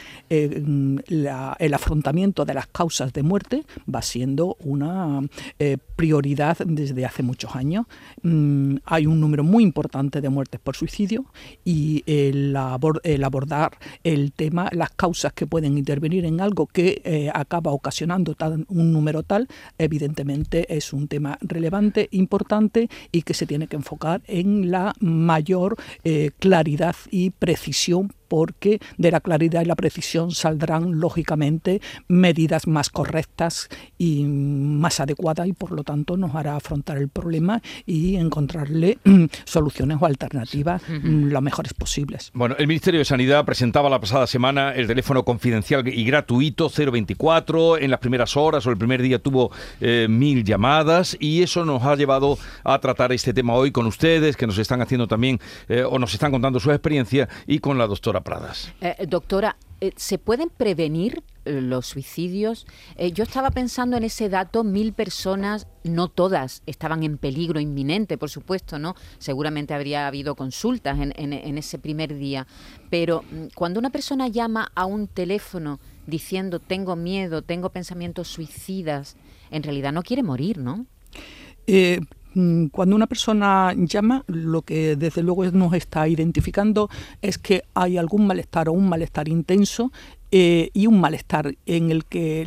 el 1.27 1.73
afrontamiento 1.73 2.45
de 2.45 2.53
las 2.53 2.67
causas 2.67 3.13
de 3.13 3.23
muerte 3.23 3.63
va 3.93 4.01
siendo 4.01 4.55
una 4.59 5.21
eh, 5.59 5.77
prioridad 5.95 6.57
desde 6.65 7.05
hace 7.05 7.23
muchos 7.23 7.55
años. 7.55 7.85
Mm, 8.23 8.77
hay 8.85 9.05
un 9.05 9.19
número 9.19 9.43
muy 9.43 9.63
importante 9.63 10.21
de 10.21 10.29
muertes 10.29 10.59
por 10.59 10.75
suicidio 10.75 11.25
y 11.63 12.03
el, 12.05 12.55
abordar 12.55 13.71
el 14.03 14.31
tema, 14.31 14.69
las 14.71 14.91
causas 14.91 15.33
que 15.33 15.47
pueden 15.47 15.77
intervenir 15.77 16.25
en 16.25 16.41
algo 16.41 16.67
que 16.67 17.01
eh, 17.03 17.29
acaba 17.33 17.71
ocasionando 17.71 18.35
un 18.69 18.91
número 18.91 19.23
tal, 19.23 19.47
evidentemente 19.77 20.75
es 20.75 20.93
un 20.93 21.07
tema 21.07 21.37
relevante, 21.41 22.07
importante 22.11 22.89
y 23.11 23.21
que 23.21 23.33
se 23.33 23.45
tiene 23.45 23.67
que 23.67 23.75
enfocar 23.75 24.21
en 24.27 24.71
la 24.71 24.93
mayor 24.99 25.77
eh, 26.03 26.31
claridad 26.39 26.95
y 27.09 27.31
precisión 27.31 28.13
porque 28.31 28.79
de 28.97 29.11
la 29.11 29.19
claridad 29.19 29.61
y 29.61 29.65
la 29.65 29.75
precisión 29.75 30.31
saldrán 30.31 31.01
lógicamente 31.01 31.81
medidas 32.07 32.65
más 32.65 32.89
correctas 32.89 33.67
y 33.97 34.23
más 34.23 35.01
adecuadas 35.01 35.49
y 35.49 35.51
por 35.51 35.73
lo 35.73 35.83
tanto 35.83 36.15
nos 36.15 36.33
hará 36.33 36.55
afrontar 36.55 36.97
el 36.97 37.09
problema 37.09 37.61
y 37.85 38.15
encontrarle 38.15 38.99
soluciones 39.43 39.97
o 39.99 40.05
alternativas 40.05 40.81
mm, 40.87 41.25
lo 41.27 41.41
mejores 41.41 41.73
posibles. 41.73 42.31
Bueno, 42.33 42.55
el 42.57 42.67
Ministerio 42.67 43.01
de 43.01 43.05
Sanidad 43.05 43.43
presentaba 43.43 43.89
la 43.89 43.99
pasada 43.99 44.25
semana 44.27 44.75
el 44.75 44.87
teléfono 44.87 45.25
confidencial 45.25 45.85
y 45.89 46.05
gratuito 46.05 46.69
024. 46.69 47.79
En 47.79 47.91
las 47.91 47.99
primeras 47.99 48.37
horas 48.37 48.65
o 48.65 48.69
el 48.69 48.77
primer 48.77 49.01
día 49.01 49.19
tuvo 49.19 49.51
eh, 49.81 50.07
mil 50.09 50.45
llamadas 50.45 51.17
y 51.19 51.41
eso 51.41 51.65
nos 51.65 51.83
ha 51.83 51.97
llevado 51.97 52.37
a 52.63 52.79
tratar 52.79 53.11
este 53.11 53.33
tema 53.33 53.55
hoy 53.55 53.71
con 53.71 53.87
ustedes, 53.87 54.37
que 54.37 54.47
nos 54.47 54.57
están 54.57 54.81
haciendo 54.81 55.05
también 55.05 55.37
eh, 55.67 55.83
o 55.83 55.99
nos 55.99 56.13
están 56.13 56.31
contando 56.31 56.61
su 56.61 56.71
experiencia 56.71 57.27
y 57.45 57.59
con 57.59 57.77
la 57.77 57.87
doctora 57.87 58.20
Pradas. 58.23 58.73
Eh, 58.81 59.05
doctora, 59.07 59.57
eh, 59.79 59.91
¿se 59.95 60.17
pueden 60.17 60.49
prevenir 60.49 61.23
eh, 61.45 61.59
los 61.61 61.87
suicidios? 61.87 62.67
yo 63.13 63.23
estaba 63.23 63.49
pensando 63.51 63.97
en 63.97 64.03
ese 64.03 64.29
dato, 64.29 64.63
mil 64.63 64.93
personas, 64.93 65.67
no 65.83 66.07
todas 66.07 66.61
estaban 66.65 67.03
en 67.03 67.17
peligro 67.17 67.59
inminente, 67.59 68.17
por 68.17 68.29
supuesto, 68.29 68.77
¿no? 68.77 68.95
Seguramente 69.17 69.73
habría 69.73 70.07
habido 70.07 70.35
consultas 70.35 70.99
en, 70.99 71.13
en 71.15 71.57
ese 71.57 71.79
primer 71.79 72.15
día, 72.15 72.45
pero 72.89 73.23
mm, 73.23 73.47
cuando 73.55 73.79
una 73.79 73.89
persona 73.89 74.27
llama 74.27 74.71
a 74.75 74.85
un 74.85 75.07
teléfono 75.07 75.79
diciendo 76.05 76.59
tengo 76.59 76.95
miedo, 76.95 77.41
tengo 77.41 77.69
pensamientos 77.69 78.27
suicidas, 78.27 79.17
en 79.49 79.63
realidad 79.63 79.93
no 79.93 80.03
quiere 80.03 80.23
morir, 80.23 80.57
¿no? 80.57 80.85
Eh, 81.67 82.01
cuando 82.71 82.95
una 82.95 83.07
persona 83.07 83.73
llama, 83.75 84.23
lo 84.27 84.61
que 84.61 84.95
desde 84.95 85.23
luego 85.23 85.45
nos 85.51 85.73
está 85.73 86.07
identificando 86.07 86.89
es 87.21 87.37
que 87.37 87.63
hay 87.73 87.97
algún 87.97 88.25
malestar 88.25 88.69
o 88.69 88.73
un 88.73 88.87
malestar 88.87 89.27
intenso 89.27 89.91
eh, 90.31 90.69
y 90.73 90.87
un 90.87 91.01
malestar 91.01 91.55
en 91.65 91.91
el 91.91 92.05
que 92.05 92.43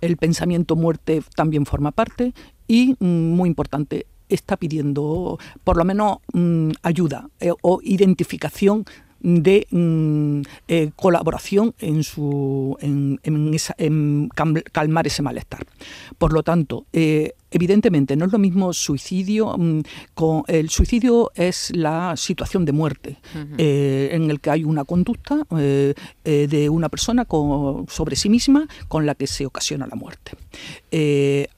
el 0.00 0.16
pensamiento 0.16 0.74
muerte 0.74 1.22
también 1.36 1.64
forma 1.64 1.92
parte 1.92 2.34
y, 2.66 2.96
mm, 2.98 3.06
muy 3.06 3.48
importante, 3.48 4.06
está 4.28 4.56
pidiendo 4.56 5.38
por 5.64 5.76
lo 5.76 5.84
menos 5.84 6.18
mm, 6.32 6.70
ayuda 6.82 7.28
eh, 7.40 7.52
o 7.62 7.80
identificación 7.82 8.84
de 9.20 9.66
mm, 9.70 10.42
eh, 10.68 10.90
colaboración 10.94 11.74
en, 11.78 12.04
su, 12.04 12.76
en, 12.80 14.28
calmar 14.72 15.06
ese 15.06 15.22
malestar. 15.22 15.66
Por 16.18 16.32
lo 16.32 16.42
tanto, 16.42 16.86
eh, 16.92 17.32
evidentemente 17.50 18.16
no 18.16 18.26
es 18.26 18.32
lo 18.32 18.38
mismo 18.38 18.72
suicidio, 18.72 19.56
mm, 19.56 19.80
con, 20.14 20.42
el 20.46 20.70
suicidio 20.70 21.30
es 21.34 21.70
la 21.74 22.16
situación 22.16 22.64
de 22.64 22.72
muerte 22.72 23.18
eh, 23.56 24.10
en 24.12 24.30
el 24.30 24.40
que 24.40 24.50
hay 24.50 24.64
una 24.64 24.84
conducta 24.84 25.46
de 25.50 26.68
una 26.70 26.88
persona 26.88 27.26
sobre 27.88 28.16
sí 28.16 28.28
misma 28.28 28.68
con 28.88 29.06
la 29.06 29.14
que 29.14 29.26
se 29.26 29.46
ocasiona 29.46 29.86
la 29.86 29.96
muerte. 29.96 30.32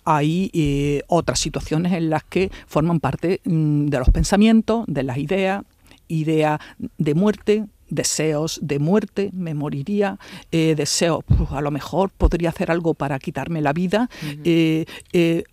hay 0.04 1.02
otras 1.09 1.38
situaciones 1.38 1.92
en 1.92 2.11
las 2.11 2.25
que 2.25 2.50
forman 2.66 3.00
parte 3.00 3.40
mm, 3.44 3.87
de 3.87 3.99
los 3.99 4.11
pensamientos, 4.11 4.85
de 4.87 5.02
las 5.02 5.18
ideas, 5.18 5.62
idea 6.09 6.61
de 6.99 7.14
muerte, 7.14 7.64
deseos 7.88 8.59
de 8.62 8.78
muerte, 8.78 9.30
me 9.32 9.54
moriría, 9.54 10.18
eh, 10.52 10.75
deseo, 10.76 11.25
a 11.50 11.61
lo 11.61 11.70
mejor 11.70 12.11
podría 12.11 12.50
hacer 12.50 12.70
algo 12.70 12.94
para 12.94 13.18
quitarme 13.18 13.61
la 13.61 13.73
vida. 13.73 14.09
Eh, 14.44 14.87
eh, 15.12 15.44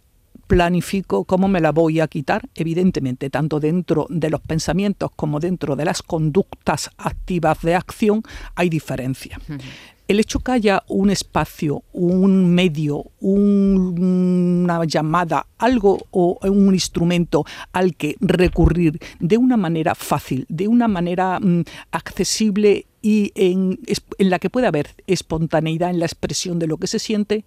planifico 0.48 1.26
cómo 1.26 1.48
me 1.48 1.62
la 1.62 1.72
voy 1.72 2.00
a 2.00 2.08
quitar, 2.08 2.50
evidentemente, 2.56 3.30
tanto 3.30 3.60
dentro 3.60 4.08
de 4.10 4.30
los 4.30 4.42
pensamientos 4.42 5.12
como 5.16 5.40
dentro 5.40 5.76
de 5.76 5.86
las 5.86 6.02
conductas 6.02 6.90
activas 6.98 7.62
de 7.62 7.76
acción 7.76 8.24
hay 8.56 8.70
diferencia 8.70 9.40
el 10.08 10.20
hecho 10.20 10.40
que 10.40 10.54
haya 10.54 10.84
un 10.88 11.10
espacio, 11.10 11.84
un 11.92 12.54
medio, 12.54 13.12
una 13.20 14.86
llamada, 14.86 15.48
algo 15.58 16.08
o 16.12 16.40
un 16.44 16.74
instrumento 16.74 17.46
al 17.74 17.96
que 17.96 18.16
recurrir 18.22 19.00
de 19.20 19.38
una 19.38 19.58
manera 19.58 19.96
fácil, 19.96 20.46
de 20.48 20.68
una 20.68 20.88
manera 20.88 21.40
mm, 21.40 21.64
accesible 21.92 22.86
y 23.02 23.32
en, 23.36 23.80
en 24.18 24.30
la 24.30 24.40
que 24.40 24.50
pueda 24.50 24.70
haber 24.70 24.96
espontaneidad 25.08 25.90
en 25.90 26.00
la 26.00 26.06
expresión 26.06 26.58
de 26.58 26.68
lo 26.68 26.78
que 26.78 26.88
se 26.88 27.00
siente, 27.00 27.46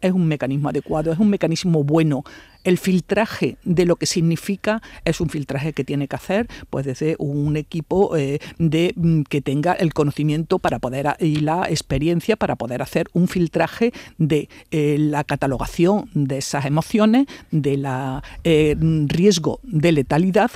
es 0.00 0.12
un 0.12 0.26
mecanismo 0.26 0.68
adecuado, 0.68 1.12
es 1.12 1.18
un 1.18 1.30
mecanismo 1.30 1.84
bueno. 1.84 2.24
El 2.62 2.76
filtraje 2.76 3.56
de 3.64 3.86
lo 3.86 3.96
que 3.96 4.04
significa 4.04 4.82
es 5.06 5.20
un 5.20 5.30
filtraje 5.30 5.72
que 5.72 5.82
tiene 5.82 6.08
que 6.08 6.16
hacer 6.16 6.46
pues 6.68 6.84
desde 6.84 7.16
un 7.18 7.56
equipo 7.56 8.16
eh, 8.16 8.38
de 8.58 8.92
mm, 8.96 9.22
que 9.22 9.40
tenga 9.40 9.72
el 9.72 9.94
conocimiento 9.94 10.58
para 10.58 10.78
poder 10.78 11.16
y 11.20 11.36
la 11.36 11.66
experiencia 11.70 12.36
para 12.36 12.56
poder 12.56 12.82
hacer 12.82 13.08
un 13.14 13.28
filtraje 13.28 13.92
de 14.18 14.48
eh, 14.70 14.96
la 14.98 15.24
catalogación 15.24 16.10
de 16.12 16.38
esas 16.38 16.66
emociones, 16.66 17.26
de 17.50 17.78
la 17.78 18.22
eh, 18.44 18.76
riesgo 19.06 19.60
de 19.62 19.92
letalidad 19.92 20.50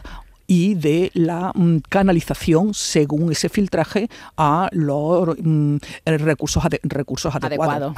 y 0.47 0.75
de 0.75 1.11
la 1.15 1.53
mm, 1.55 1.79
canalización 1.89 2.75
según 2.75 3.33
ese 3.33 3.49
filtraje 3.49 4.09
a 4.37 4.69
los 4.73 5.37
mm, 5.39 5.77
recursos, 6.05 6.63
recursos 6.83 7.35
adecuados. 7.35 7.95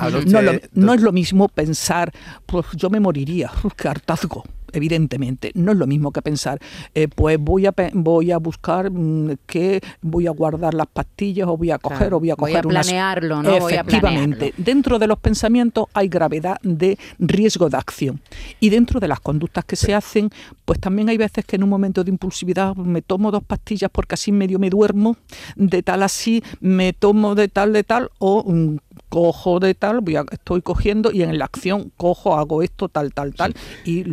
No, 0.73 0.95
es 0.95 1.01
lo 1.03 1.13
mismo 1.13 1.49
pensar, 1.49 2.13
pues 2.47 2.67
yo 2.75 2.91
me 2.91 3.01
moriría, 3.01 3.51
qué 3.77 3.89
hartazgo 3.89 4.45
evidentemente. 4.77 5.51
No 5.55 5.73
es 5.73 5.79
lo 5.79 5.87
mismo 5.87 6.13
que 6.13 6.23
pensar, 6.23 6.61
eh, 6.95 7.09
pues 7.09 7.39
voy 7.39 7.67
a, 7.67 7.75
voy 7.93 8.31
a 8.31 8.39
buscar 8.39 8.91
mm, 8.91 9.37
que 9.47 9.81
voy 10.03 10.27
a 10.27 10.31
guardar 10.31 10.75
las 10.75 10.87
pastillas 10.87 11.49
o 11.49 11.57
voy 11.57 11.71
a 11.71 11.79
coger 11.79 12.15
o 12.15 12.21
voy 12.21 12.31
a 12.31 12.37
coger 12.37 12.67
voy 12.67 12.79
a 12.79 12.83
planearlo, 12.83 13.43
¿no? 13.43 13.51
Efectivamente, 13.51 14.55
dentro 14.57 14.99
de 14.99 15.07
los 15.07 15.19
pensamientos 15.19 15.87
hay 15.95 16.09
gravedad 16.09 16.59
de 16.63 16.99
riesgo 17.19 17.69
de 17.69 17.77
acción. 17.77 18.21
Y 18.61 18.71
dentro 18.71 19.01
de 19.01 19.09
las 19.09 19.21
conductas 19.21 19.65
que 19.65 19.77
se 19.77 19.95
hacen, 19.95 20.31
pues 20.65 20.81
también 20.81 21.09
hay 21.09 21.17
veces 21.17 21.45
que 21.45 21.57
en 21.57 21.63
un 21.63 21.71
momento 21.71 22.05
de 22.05 22.11
impulsividad 22.11 22.75
me 22.77 23.03
tomo 23.03 23.31
dos 23.31 23.43
pastillas 23.43 23.91
porque 23.91 24.15
así 24.15 24.33
medio 24.33 24.59
me 24.59 24.71
duermo, 24.71 25.17
de 25.57 25.83
tal 25.83 26.03
así 26.03 26.43
me 26.61 26.93
tomo 26.93 27.35
de 27.35 27.49
tal, 27.49 27.73
de 27.73 27.85
tal, 27.85 28.11
o 28.19 28.45
mm, 28.47 28.77
cojo 29.09 29.61
de 29.61 29.75
tal, 29.75 30.01
voy 30.01 30.17
a, 30.17 30.25
estoy 30.31 30.63
cogiendo 30.63 31.11
y 31.13 31.23
en 31.23 31.39
la 31.39 31.47
acción 31.47 31.93
cojo, 31.97 32.37
hago 32.37 32.63
esto, 32.63 32.89
tal, 32.89 33.13
tal, 33.13 33.35
tal. 33.35 33.55
Y 33.85 34.05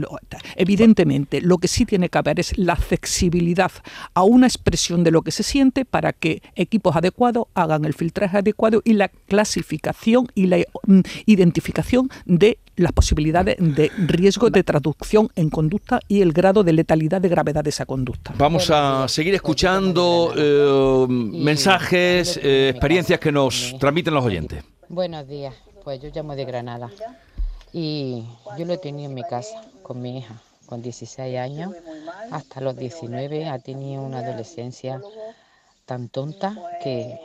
evidentemente 0.55 1.41
lo 1.41 1.57
que 1.57 1.67
sí 1.67 1.85
tiene 1.85 2.09
que 2.09 2.17
haber 2.17 2.39
es 2.39 2.57
la 2.57 2.75
flexibilidad 2.75 3.71
a 4.13 4.23
una 4.23 4.47
expresión 4.47 5.03
de 5.03 5.11
lo 5.11 5.21
que 5.21 5.31
se 5.31 5.43
siente 5.43 5.85
para 5.85 6.13
que 6.13 6.41
equipos 6.55 6.95
adecuados 6.95 7.45
hagan 7.53 7.85
el 7.85 7.93
filtraje 7.93 8.37
adecuado 8.37 8.81
y 8.83 8.93
la 8.93 9.09
clasificación 9.09 10.27
y 10.35 10.47
la 10.47 10.57
mm, 10.87 11.01
identificación 11.25 12.09
de 12.25 12.57
las 12.75 12.91
posibilidades 12.91 13.55
de 13.59 13.91
riesgo 13.97 14.49
de 14.49 14.63
traducción 14.63 15.29
en 15.35 15.49
conducta 15.49 15.99
y 16.07 16.21
el 16.21 16.33
grado 16.33 16.63
de 16.63 16.73
letalidad 16.73 17.21
de 17.21 17.29
gravedad 17.29 17.63
de 17.63 17.69
esa 17.69 17.85
conducta. 17.85 18.33
Vamos 18.37 18.69
a 18.71 19.07
seguir 19.07 19.35
escuchando 19.35 20.33
eh, 20.35 21.05
mensajes, 21.09 22.39
eh, 22.41 22.69
experiencias 22.69 23.19
que 23.19 23.31
nos 23.31 23.75
transmiten 23.79 24.13
los 24.13 24.25
oyentes. 24.25 24.63
Buenos 24.93 25.27
días, 25.27 25.55
pues 25.83 25.99
yo 25.99 26.09
llamo 26.13 26.35
de 26.35 26.45
Granada 26.45 26.91
y 27.71 28.27
yo 28.59 28.65
lo 28.65 28.73
he 28.73 28.77
tenido 28.77 29.09
en 29.09 29.15
mi 29.15 29.23
casa 29.23 29.63
con 29.81 29.99
mi 29.99 30.19
hija, 30.19 30.39
con 30.67 30.83
16 30.83 31.35
años, 31.39 31.73
hasta 32.29 32.61
los 32.61 32.77
19 32.77 33.47
ha 33.49 33.57
tenido 33.57 34.03
una 34.03 34.19
adolescencia 34.19 35.01
tan 35.87 36.09
tonta 36.09 36.77
que, 36.79 37.19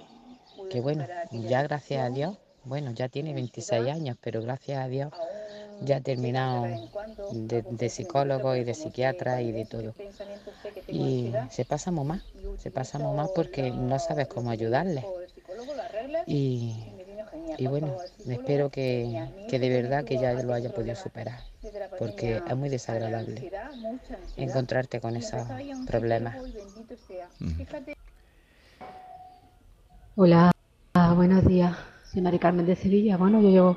que 0.71 0.81
bueno, 0.81 1.07
ya 1.31 1.63
gracias 1.63 2.07
a 2.07 2.09
Dios, 2.09 2.39
bueno, 2.65 2.93
ya 2.93 3.11
tiene 3.11 3.35
26 3.35 3.91
años, 3.91 4.17
pero 4.23 4.41
gracias 4.41 4.83
a 4.83 4.89
Dios 4.89 5.13
ya 5.83 5.97
ha 5.97 6.01
terminado 6.01 6.67
de, 7.33 7.89
psicólogo 7.91 8.57
y 8.57 8.65
de 8.65 8.73
psiquiatra 8.73 9.43
y 9.43 9.53
de 9.53 9.67
todo. 9.67 9.95
Y 10.87 11.35
se 11.51 11.67
pasa 11.67 11.91
mal, 11.91 12.23
se 12.57 12.71
pasa 12.71 12.99
mal 12.99 13.29
porque 13.35 13.71
no 13.71 13.99
sabes 13.99 14.27
cómo 14.27 14.49
ayudarle. 14.49 15.05
Y, 16.27 16.98
y 17.57 17.67
bueno, 17.67 17.97
espero 18.27 18.71
que, 18.71 19.29
que 19.49 19.59
de 19.59 19.69
verdad 19.69 20.05
que 20.05 20.19
ya 20.19 20.33
lo 20.35 20.53
haya 20.53 20.71
podido 20.71 20.95
superar, 20.97 21.41
porque 21.99 22.43
es 22.47 22.57
muy 22.57 22.69
desagradable 22.69 23.51
encontrarte 24.37 25.01
con 25.01 25.17
esos 25.17 25.47
problemas. 25.87 26.37
Hola, 30.17 30.51
buenos 31.17 31.47
días. 31.47 31.77
soy 32.13 32.23
Mari 32.23 32.39
Carmen 32.39 32.67
de 32.67 32.77
Sevilla. 32.77 33.17
Bueno, 33.17 33.41
yo 33.41 33.51
llevo 33.51 33.77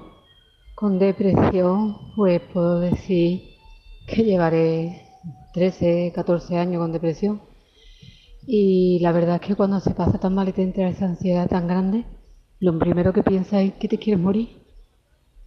con 0.76 0.98
depresión, 0.98 1.98
pues 2.16 2.42
puedo 2.54 2.80
decir 2.80 3.44
que 4.08 4.24
llevaré 4.24 5.02
13, 5.54 6.12
14 6.16 6.58
años 6.58 6.80
con 6.82 6.92
depresión. 6.92 7.42
Y 8.48 9.00
la 9.02 9.12
verdad 9.12 9.36
es 9.36 9.42
que 9.42 9.56
cuando 9.56 9.80
se 9.80 9.94
pasa 9.94 10.18
tan 10.18 10.34
mal 10.34 10.50
y 10.50 10.54
te 10.54 10.64
entra 10.64 10.90
esa 10.90 11.06
ansiedad 11.06 11.48
tan 11.48 11.68
grande, 11.68 12.06
lo 12.62 12.78
primero 12.78 13.12
que 13.12 13.24
piensas 13.24 13.64
es 13.64 13.74
que 13.74 13.88
te 13.88 13.98
quieres 13.98 14.22
morir. 14.22 14.50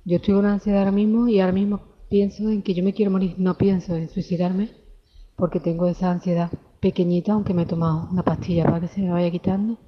Yo 0.04 0.16
estoy 0.16 0.34
con 0.34 0.46
ansiedad 0.46 0.80
ahora 0.80 0.90
mismo 0.90 1.28
y 1.28 1.38
ahora 1.38 1.52
mismo 1.52 1.80
pienso 2.10 2.50
en 2.50 2.60
que 2.60 2.74
yo 2.74 2.82
me 2.82 2.92
quiero 2.92 3.12
morir, 3.12 3.36
no 3.38 3.56
pienso 3.56 3.94
en 3.94 4.08
suicidarme 4.08 4.70
porque 5.36 5.60
tengo 5.60 5.86
esa 5.86 6.10
ansiedad 6.10 6.50
pequeñita, 6.80 7.32
aunque 7.32 7.54
me 7.54 7.62
he 7.62 7.66
tomado 7.66 8.08
una 8.10 8.24
pastilla 8.24 8.64
para 8.64 8.80
que 8.80 8.88
se 8.88 9.00
me 9.00 9.12
vaya 9.12 9.30
quitando. 9.30 9.78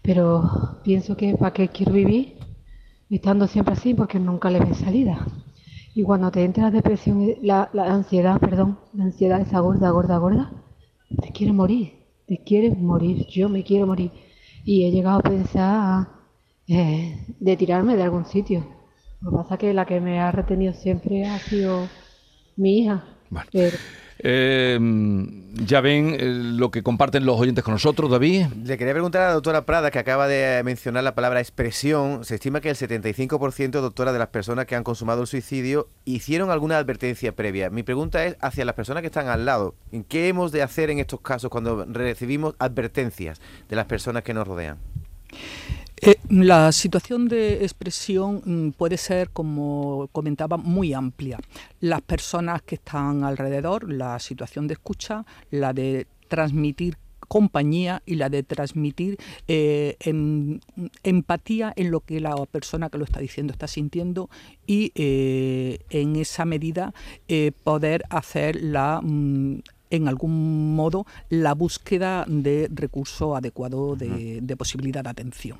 Pero 0.00 0.80
pienso 0.84 1.18
que 1.18 1.34
para 1.36 1.52
qué 1.52 1.68
quiero 1.68 1.92
vivir 1.92 2.38
estando 3.10 3.46
siempre 3.46 3.74
así 3.74 3.92
porque 3.92 4.18
nunca 4.18 4.50
le 4.50 4.60
ve 4.60 4.74
salida. 4.74 5.26
Y 5.94 6.02
cuando 6.02 6.30
te 6.30 6.44
entra 6.44 6.64
la 6.64 6.70
depresión, 6.70 7.34
la, 7.42 7.68
la 7.74 7.92
ansiedad, 7.92 8.40
perdón, 8.40 8.78
la 8.94 9.04
ansiedad 9.04 9.42
esa 9.42 9.60
gorda, 9.60 9.90
gorda, 9.90 10.16
gorda, 10.16 10.50
te 11.20 11.30
quiere 11.30 11.52
morir, 11.52 11.92
te 12.26 12.42
quiere 12.42 12.74
morir, 12.74 13.26
yo 13.28 13.50
me 13.50 13.64
quiero 13.64 13.86
morir. 13.86 14.12
Y 14.64 14.84
he 14.84 14.90
llegado 14.90 15.18
a 15.18 15.22
pensar 15.22 16.17
eh, 16.68 17.24
de 17.40 17.56
tirarme 17.56 17.96
de 17.96 18.02
algún 18.02 18.26
sitio. 18.26 18.66
Lo 19.20 19.30
que 19.30 19.36
pasa 19.38 19.54
es 19.54 19.60
que 19.60 19.74
la 19.74 19.86
que 19.86 20.00
me 20.00 20.20
ha 20.20 20.30
retenido 20.30 20.72
siempre 20.72 21.26
ha 21.26 21.38
sido 21.38 21.88
mi 22.56 22.80
hija. 22.80 23.04
Eh, 24.20 24.78
ya 25.54 25.80
ven 25.80 26.16
eh, 26.18 26.24
lo 26.24 26.70
que 26.70 26.82
comparten 26.82 27.24
los 27.24 27.38
oyentes 27.38 27.62
con 27.62 27.72
nosotros, 27.72 28.10
David. 28.10 28.46
Le 28.64 28.76
quería 28.76 28.92
preguntar 28.92 29.22
a 29.22 29.26
la 29.28 29.34
doctora 29.34 29.64
Prada, 29.64 29.90
que 29.90 29.98
acaba 29.98 30.26
de 30.26 30.62
mencionar 30.64 31.04
la 31.04 31.14
palabra 31.14 31.40
expresión. 31.40 32.24
Se 32.24 32.34
estima 32.34 32.60
que 32.60 32.70
el 32.70 32.76
75%, 32.76 33.80
doctora, 33.80 34.12
de 34.12 34.18
las 34.18 34.28
personas 34.28 34.66
que 34.66 34.76
han 34.76 34.84
consumado 34.84 35.22
el 35.22 35.26
suicidio 35.26 35.88
hicieron 36.04 36.50
alguna 36.50 36.78
advertencia 36.78 37.34
previa. 37.34 37.70
Mi 37.70 37.82
pregunta 37.82 38.24
es 38.24 38.36
hacia 38.40 38.64
las 38.64 38.74
personas 38.74 39.02
que 39.02 39.08
están 39.08 39.28
al 39.28 39.44
lado. 39.44 39.74
¿Qué 40.08 40.28
hemos 40.28 40.52
de 40.52 40.62
hacer 40.62 40.90
en 40.90 40.98
estos 40.98 41.20
casos 41.20 41.50
cuando 41.50 41.84
recibimos 41.84 42.54
advertencias 42.58 43.40
de 43.68 43.76
las 43.76 43.86
personas 43.86 44.22
que 44.22 44.34
nos 44.34 44.46
rodean? 44.46 44.78
Eh, 46.02 46.16
la 46.28 46.72
situación 46.72 47.28
de 47.28 47.64
expresión 47.64 48.42
mm, 48.44 48.70
puede 48.72 48.96
ser, 48.96 49.30
como 49.30 50.08
comentaba, 50.12 50.56
muy 50.56 50.92
amplia. 50.92 51.38
Las 51.80 52.02
personas 52.02 52.62
que 52.62 52.76
están 52.76 53.24
alrededor, 53.24 53.90
la 53.92 54.18
situación 54.18 54.66
de 54.66 54.74
escucha, 54.74 55.24
la 55.50 55.72
de 55.72 56.06
transmitir 56.28 56.96
compañía 57.26 58.02
y 58.06 58.14
la 58.14 58.30
de 58.30 58.42
transmitir 58.42 59.18
eh, 59.48 59.96
em, 60.00 60.60
empatía 61.02 61.74
en 61.76 61.90
lo 61.90 62.00
que 62.00 62.20
la 62.20 62.34
persona 62.46 62.88
que 62.88 62.96
lo 62.96 63.04
está 63.04 63.20
diciendo 63.20 63.52
está 63.52 63.66
sintiendo 63.66 64.30
y 64.66 64.92
eh, 64.94 65.80
en 65.90 66.16
esa 66.16 66.46
medida 66.46 66.94
poder 67.64 68.04
hacer 68.08 68.56
la 68.62 69.02
mm, 69.02 69.60
en 69.90 70.08
algún 70.08 70.74
modo 70.74 71.06
la 71.28 71.54
búsqueda 71.54 72.24
de 72.28 72.68
recurso 72.72 73.36
adecuado 73.36 73.96
de, 73.96 74.56
posibilidad 74.56 75.04
de 75.04 75.10
atención. 75.10 75.58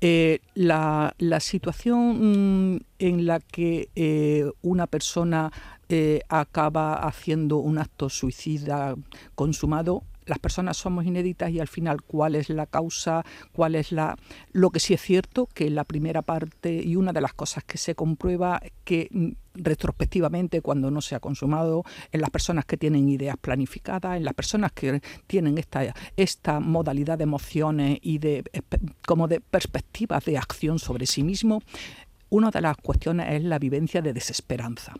Eh, 0.00 0.40
la, 0.54 1.14
situación 1.40 2.74
mm, 2.74 2.80
en 2.98 3.26
la 3.26 3.40
que 3.40 3.88
eh, 3.96 4.50
una 4.62 4.86
persona 4.86 5.50
eh, 5.88 6.20
acaba 6.28 6.94
haciendo 6.94 7.58
un 7.58 7.78
acto 7.78 8.08
suicida 8.08 8.94
consumado 9.34 10.02
las 10.26 10.38
personas 10.38 10.76
somos 10.76 11.04
inéditas 11.04 11.50
y 11.50 11.60
al 11.60 11.68
final 11.68 12.02
cuál 12.02 12.34
es 12.34 12.48
la 12.48 12.66
causa, 12.66 13.24
cuál 13.52 13.74
es 13.74 13.92
la... 13.92 14.16
Lo 14.52 14.70
que 14.70 14.80
sí 14.80 14.94
es 14.94 15.00
cierto 15.00 15.46
que 15.52 15.70
la 15.70 15.84
primera 15.84 16.22
parte 16.22 16.82
y 16.82 16.96
una 16.96 17.12
de 17.12 17.20
las 17.20 17.34
cosas 17.34 17.64
que 17.64 17.78
se 17.78 17.94
comprueba 17.94 18.60
que 18.84 19.08
mm, 19.10 19.30
retrospectivamente 19.54 20.60
cuando 20.60 20.90
no 20.90 21.00
se 21.00 21.14
ha 21.14 21.20
consumado, 21.20 21.84
en 22.12 22.20
las 22.20 22.30
personas 22.30 22.64
que 22.64 22.76
tienen 22.76 23.08
ideas 23.08 23.36
planificadas, 23.36 24.16
en 24.16 24.24
las 24.24 24.34
personas 24.34 24.72
que 24.72 25.00
tienen 25.26 25.58
esta, 25.58 25.94
esta 26.16 26.60
modalidad 26.60 27.18
de 27.18 27.24
emociones 27.24 27.98
y 28.02 28.18
de 28.18 28.44
como 29.06 29.28
de 29.28 29.40
perspectivas 29.40 30.24
de 30.24 30.38
acción 30.38 30.78
sobre 30.78 31.06
sí 31.06 31.22
mismo, 31.22 31.62
una 32.34 32.50
de 32.50 32.60
las 32.60 32.76
cuestiones 32.76 33.28
es 33.30 33.44
la 33.44 33.60
vivencia 33.60 34.02
de 34.02 34.12
desesperanza. 34.12 34.92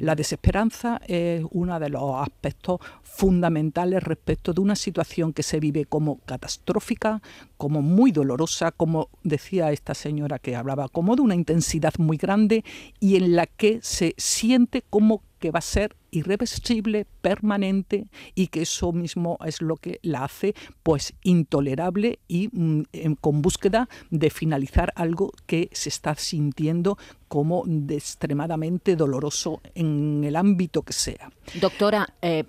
La 0.00 0.14
desesperanza 0.14 1.00
es 1.06 1.44
uno 1.50 1.78
de 1.78 1.90
los 1.90 2.14
aspectos 2.16 2.80
fundamentales 3.02 4.02
respecto 4.02 4.54
de 4.54 4.62
una 4.62 4.74
situación 4.74 5.34
que 5.34 5.42
se 5.42 5.60
vive 5.60 5.84
como 5.84 6.18
catastrófica, 6.20 7.20
como 7.58 7.82
muy 7.82 8.10
dolorosa, 8.10 8.72
como 8.72 9.10
decía 9.22 9.70
esta 9.70 9.94
señora 9.94 10.38
que 10.38 10.56
hablaba, 10.56 10.88
como 10.88 11.14
de 11.14 11.22
una 11.22 11.34
intensidad 11.34 11.92
muy 11.98 12.16
grande 12.16 12.64
y 13.00 13.16
en 13.16 13.36
la 13.36 13.46
que 13.46 13.80
se 13.82 14.14
siente 14.16 14.82
como 14.88 15.22
que 15.38 15.50
va 15.50 15.58
a 15.58 15.62
ser 15.62 15.96
irreversible, 16.10 17.06
permanente 17.20 18.06
y 18.34 18.48
que 18.48 18.62
eso 18.62 18.92
mismo 18.92 19.38
es 19.44 19.60
lo 19.60 19.76
que 19.76 20.00
la 20.02 20.24
hace 20.24 20.54
pues 20.82 21.14
intolerable 21.22 22.18
y 22.28 22.48
mm, 22.52 23.14
con 23.20 23.42
búsqueda 23.42 23.88
de 24.10 24.30
finalizar 24.30 24.92
algo 24.96 25.32
que 25.46 25.68
se 25.72 25.88
está 25.88 26.14
sintiendo 26.14 26.98
como 27.28 27.62
de 27.66 27.96
extremadamente 27.96 28.96
doloroso 28.96 29.60
en 29.74 30.24
el 30.24 30.36
ámbito 30.36 30.82
que 30.82 30.94
sea. 30.94 31.30
Doctora, 31.60 32.14
eh, 32.22 32.44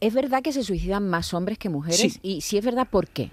¿es 0.00 0.14
verdad 0.14 0.42
que 0.42 0.52
se 0.52 0.64
suicidan 0.64 1.08
más 1.08 1.32
hombres 1.34 1.58
que 1.58 1.68
mujeres? 1.68 2.18
Y 2.22 2.40
si 2.40 2.58
es 2.58 2.64
verdad, 2.64 2.88
¿por 2.90 3.08
qué? 3.08 3.30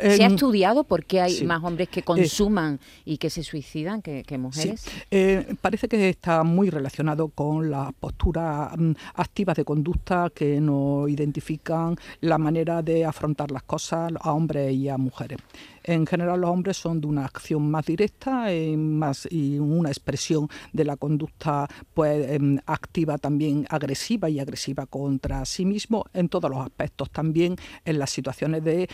¿Se 0.00 0.24
ha 0.24 0.28
estudiado 0.28 0.84
por 0.84 1.04
qué 1.04 1.20
hay 1.20 1.44
más 1.44 1.62
hombres 1.62 1.88
que 1.88 2.00
eh, 2.00 2.02
consuman 2.02 2.80
y 3.04 3.18
que 3.18 3.30
se 3.30 3.42
suicidan 3.42 4.02
que, 4.02 4.24
mujeres? 4.38 4.84
Eh, 5.10 5.54
parece 5.60 5.88
que 5.88 6.08
está 6.08 6.42
muy 6.42 6.70
relacionado 6.70 7.28
con 7.28 7.70
las 7.70 7.92
posturas 7.94 8.76
mm, 8.76 8.92
activas 9.14 9.56
de 9.56 9.64
conducta 9.64 10.30
que 10.34 10.60
nos 10.60 11.08
identifican 11.08 11.96
la 12.20 12.38
manera 12.38 12.82
de 12.82 13.04
afrontar 13.04 13.50
las 13.50 13.62
cosas 13.62 14.12
a 14.20 14.32
hombres 14.32 14.72
y 14.72 14.88
a 14.88 14.98
mujeres. 14.98 15.38
En 15.86 16.06
general 16.06 16.40
los 16.40 16.50
hombres 16.50 16.78
son 16.78 17.00
de 17.00 17.06
una 17.06 17.26
acción 17.26 17.70
más 17.70 17.84
directa 17.84 18.52
y, 18.54 18.74
más, 18.74 19.28
y 19.30 19.58
una 19.58 19.90
expresión 19.90 20.48
de 20.72 20.84
la 20.84 20.96
conducta 20.96 21.68
pues, 21.92 22.30
em, 22.30 22.58
activa 22.64 23.18
también 23.18 23.66
agresiva 23.68 24.30
y 24.30 24.40
agresiva 24.40 24.86
contra 24.86 25.44
sí 25.44 25.66
mismo 25.66 26.06
en 26.14 26.30
todos 26.30 26.50
los 26.50 26.60
aspectos, 26.60 27.10
también 27.10 27.56
en 27.84 27.98
las 27.98 28.10
situaciones 28.10 28.64
de 28.64 28.88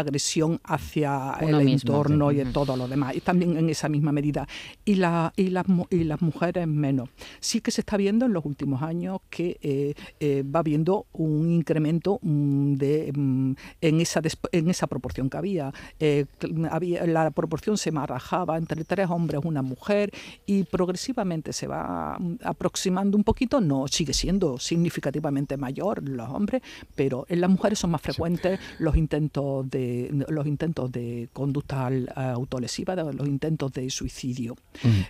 agresión 0.00 0.60
hacia 0.64 1.36
el 1.40 1.68
entorno 1.68 2.32
y 2.32 2.40
en 2.40 2.52
todo 2.52 2.76
lo 2.76 2.88
demás, 2.88 3.14
y 3.16 3.20
también 3.20 3.56
en 3.56 3.70
esa 3.70 3.88
misma 3.88 4.12
medida. 4.12 4.46
Y, 4.84 4.96
la, 4.96 5.32
y, 5.36 5.48
las, 5.50 5.66
y 5.90 6.04
las 6.04 6.20
mujeres 6.20 6.66
menos. 6.66 7.08
Sí 7.40 7.60
que 7.60 7.70
se 7.70 7.80
está 7.82 7.96
viendo 7.96 8.26
en 8.26 8.32
los 8.32 8.44
últimos 8.44 8.82
años 8.82 9.20
que 9.30 9.58
eh, 9.62 9.94
eh, 10.20 10.42
va 10.42 10.60
habiendo 10.60 11.06
un 11.12 11.50
incremento 11.50 12.18
mm, 12.22 12.74
de, 12.74 13.12
mm, 13.14 13.52
en, 13.80 14.00
esa, 14.00 14.20
en 14.52 14.70
esa 14.70 14.86
proporción 14.86 15.30
que 15.30 15.36
había. 15.36 15.72
Eh, 15.98 16.26
había, 16.70 17.06
la 17.06 17.30
proporción 17.30 17.78
se 17.78 17.92
marajaba 17.92 18.56
entre 18.56 18.84
tres 18.84 19.08
hombres, 19.10 19.40
una 19.44 19.62
mujer, 19.62 20.10
y 20.46 20.64
progresivamente 20.64 21.52
se 21.52 21.66
va 21.66 22.18
aproximando 22.42 23.16
un 23.16 23.24
poquito, 23.24 23.60
no 23.60 23.88
sigue 23.88 24.12
siendo 24.12 24.58
significativamente 24.58 25.56
mayor 25.56 26.08
los 26.08 26.28
hombres, 26.28 26.62
pero 26.94 27.26
en 27.28 27.40
las 27.40 27.50
mujeres 27.50 27.78
son 27.78 27.90
más 27.90 28.00
frecuentes 28.00 28.60
los 28.78 28.96
intentos 28.96 29.68
de 29.70 29.89
los 30.28 30.46
intentos 30.46 30.90
de 30.92 31.28
conducta 31.32 31.90
autolesiva, 32.32 32.94
los 32.96 33.28
intentos 33.28 33.72
de 33.72 33.88
suicidio. 33.90 34.56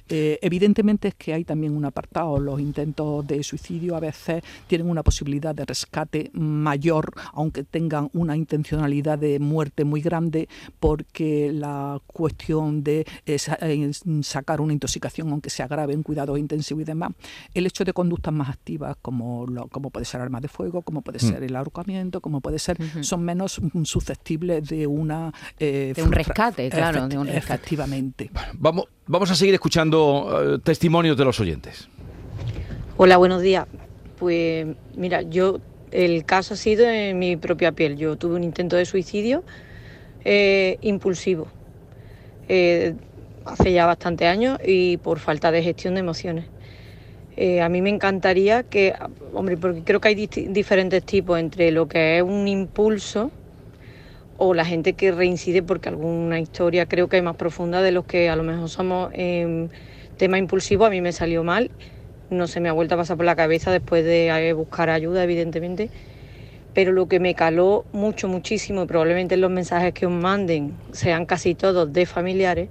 Eh, 0.09 0.39
evidentemente 0.43 1.09
es 1.09 1.15
que 1.15 1.35
hay 1.35 1.45
también 1.45 1.77
un 1.77 1.85
apartado, 1.85 2.39
los 2.39 2.61
intentos 2.61 3.27
de 3.27 3.43
suicidio 3.43 3.97
a 3.97 4.01
veces 4.01 4.43
tienen 4.67 4.89
una 4.89 5.03
posibilidad 5.03 5.55
de 5.55 5.65
rescate 5.65 6.31
mayor, 6.35 7.13
aunque 7.33 7.65
tengan 7.65 8.11
una 8.13 8.37
intencionalidad 8.37 9.19
de 9.19 9.39
muerte 9.39 9.85
muy 9.85 10.01
grande, 10.01 10.49
por 10.79 11.05
que 11.05 11.53
la 11.53 12.01
cuestión 12.07 12.83
de 12.83 13.07
eh, 13.27 13.39
eh, 13.61 13.91
sacar 14.23 14.61
una 14.61 14.73
intoxicación, 14.73 15.31
aunque 15.31 15.51
se 15.51 15.63
agrave 15.63 15.93
en 15.93 16.03
cuidados 16.03 16.39
intensivos 16.39 16.83
y 16.83 16.85
demás, 16.85 17.13
el 17.55 17.67
hecho 17.67 17.85
de 17.85 17.93
conductas 17.93 18.33
más 18.33 18.49
activas, 18.49 18.97
como, 19.01 19.47
lo, 19.47 19.69
como 19.69 19.91
puede 19.91 20.07
ser 20.07 20.21
armas 20.21 20.43
de 20.43 20.49
fuego, 20.49 20.83
como 20.83 21.03
puede 21.03 21.19
mm. 21.19 21.29
ser 21.29 21.43
el 21.43 21.57
ahorcamiento, 21.57 22.21
como 22.21 22.41
puede 22.41 22.59
ser, 22.59 22.79
son 23.03 23.23
menos 23.23 23.61
susceptibles 23.85 24.69
de 24.71 24.87
una... 24.87 25.33
Eh, 25.59 25.93
de 25.95 26.03
un 26.03 26.13
rescate, 26.13 26.71
claro, 26.71 27.09
de 27.09 27.19
un 27.19 27.27
rescate. 27.27 27.55
Efectivamente. 27.55 28.31
vamos, 28.55 28.87
vamos 29.07 29.31
a 29.31 29.35
seguir 29.35 29.55
escuchando 29.55 30.61
testimonios 30.63 31.17
de 31.17 31.25
los 31.25 31.39
oyentes. 31.41 31.89
Hola, 32.97 33.17
buenos 33.17 33.43
días. 33.43 33.67
Pues 34.19 34.67
mira, 34.97 35.23
yo 35.23 35.59
el 35.91 36.25
caso 36.25 36.55
ha 36.55 36.57
sido 36.57 36.89
en 36.89 37.19
mi 37.19 37.37
propia 37.37 37.73
piel. 37.73 37.97
Yo 37.97 38.17
tuve 38.17 38.37
un 38.37 38.45
intento 38.45 38.77
de 38.77 38.85
suicidio 38.85 39.43
eh, 40.25 40.77
impulsivo 40.83 41.49
eh, 42.49 42.95
hace 43.47 43.73
ya 43.73 43.87
bastante 43.87 44.27
años 44.27 44.59
y 44.65 44.99
por 44.99 45.19
falta 45.19 45.51
de 45.51 45.63
gestión 45.63 45.95
de 45.95 46.01
emociones. 46.01 46.47
Eh, 47.37 47.63
a 47.63 47.69
mí 47.69 47.81
me 47.81 47.89
encantaría 47.89 48.65
que, 48.65 48.95
hombre, 49.33 49.57
porque 49.57 49.83
creo 49.83 50.01
que 50.01 50.09
hay 50.09 50.27
diferentes 50.27 51.05
tipos 51.05 51.39
entre 51.39 51.71
lo 51.71 51.89
que 51.89 52.19
es 52.19 52.23
un 52.23 52.49
impulso 52.49 53.31
o 54.43 54.55
la 54.55 54.65
gente 54.65 54.95
que 54.95 55.13
reincide 55.13 55.63
porque 55.63 55.91
alguna 55.91 56.41
historia 56.41 56.87
creo 56.87 57.09
que 57.09 57.19
es 57.19 57.23
más 57.23 57.37
profunda 57.37 57.83
de 57.83 57.93
los 57.93 58.07
que 58.07 58.31
a 58.31 58.37
lo 58.37 58.43
mejor 58.43 58.71
somos 58.71 59.11
eh, 59.13 59.69
tema 60.17 60.39
impulsivo, 60.39 60.87
a 60.87 60.91
mí 60.91 61.03
me 61.03 61.13
salió 61.13 61.45
mal, 61.45 61.71
no 62.31 62.47
se 62.47 62.59
me 62.61 62.71
ha 62.71 62.73
vuelto 62.73 62.95
a 62.95 62.99
pasar 62.99 63.19
por 63.19 63.27
la 63.27 63.37
cabeza 63.37 63.71
después 63.71 64.03
de 64.03 64.29
eh, 64.29 64.55
buscar 64.55 64.89
ayuda, 64.89 65.23
evidentemente, 65.23 65.91
pero 66.73 66.91
lo 66.93 67.07
que 67.07 67.21
me 67.21 67.35
caló 67.35 67.85
mucho, 67.93 68.29
muchísimo, 68.29 68.85
y 68.85 68.87
probablemente 68.87 69.37
los 69.37 69.51
mensajes 69.51 69.93
que 69.93 70.07
os 70.07 70.13
manden 70.13 70.73
sean 70.93 71.27
casi 71.27 71.55
todos 71.55 71.93
de 71.93 72.07
familiares, 72.07 72.71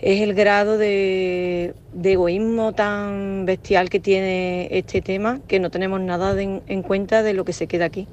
es 0.00 0.20
el 0.22 0.34
grado 0.34 0.76
de, 0.76 1.72
egoísmo 2.02 2.72
tan 2.72 3.46
bestial 3.46 3.90
que 3.90 4.00
tiene 4.00 4.66
este 4.76 5.02
tema 5.02 5.38
que 5.46 5.60
no 5.60 5.70
tenemos 5.70 6.00
nada 6.00 6.34
en 6.42 6.82
cuenta 6.82 7.22
de 7.22 7.32
lo 7.32 7.44
que 7.44 7.52
se 7.52 7.68
queda 7.68 7.84
aquí. 7.84 8.08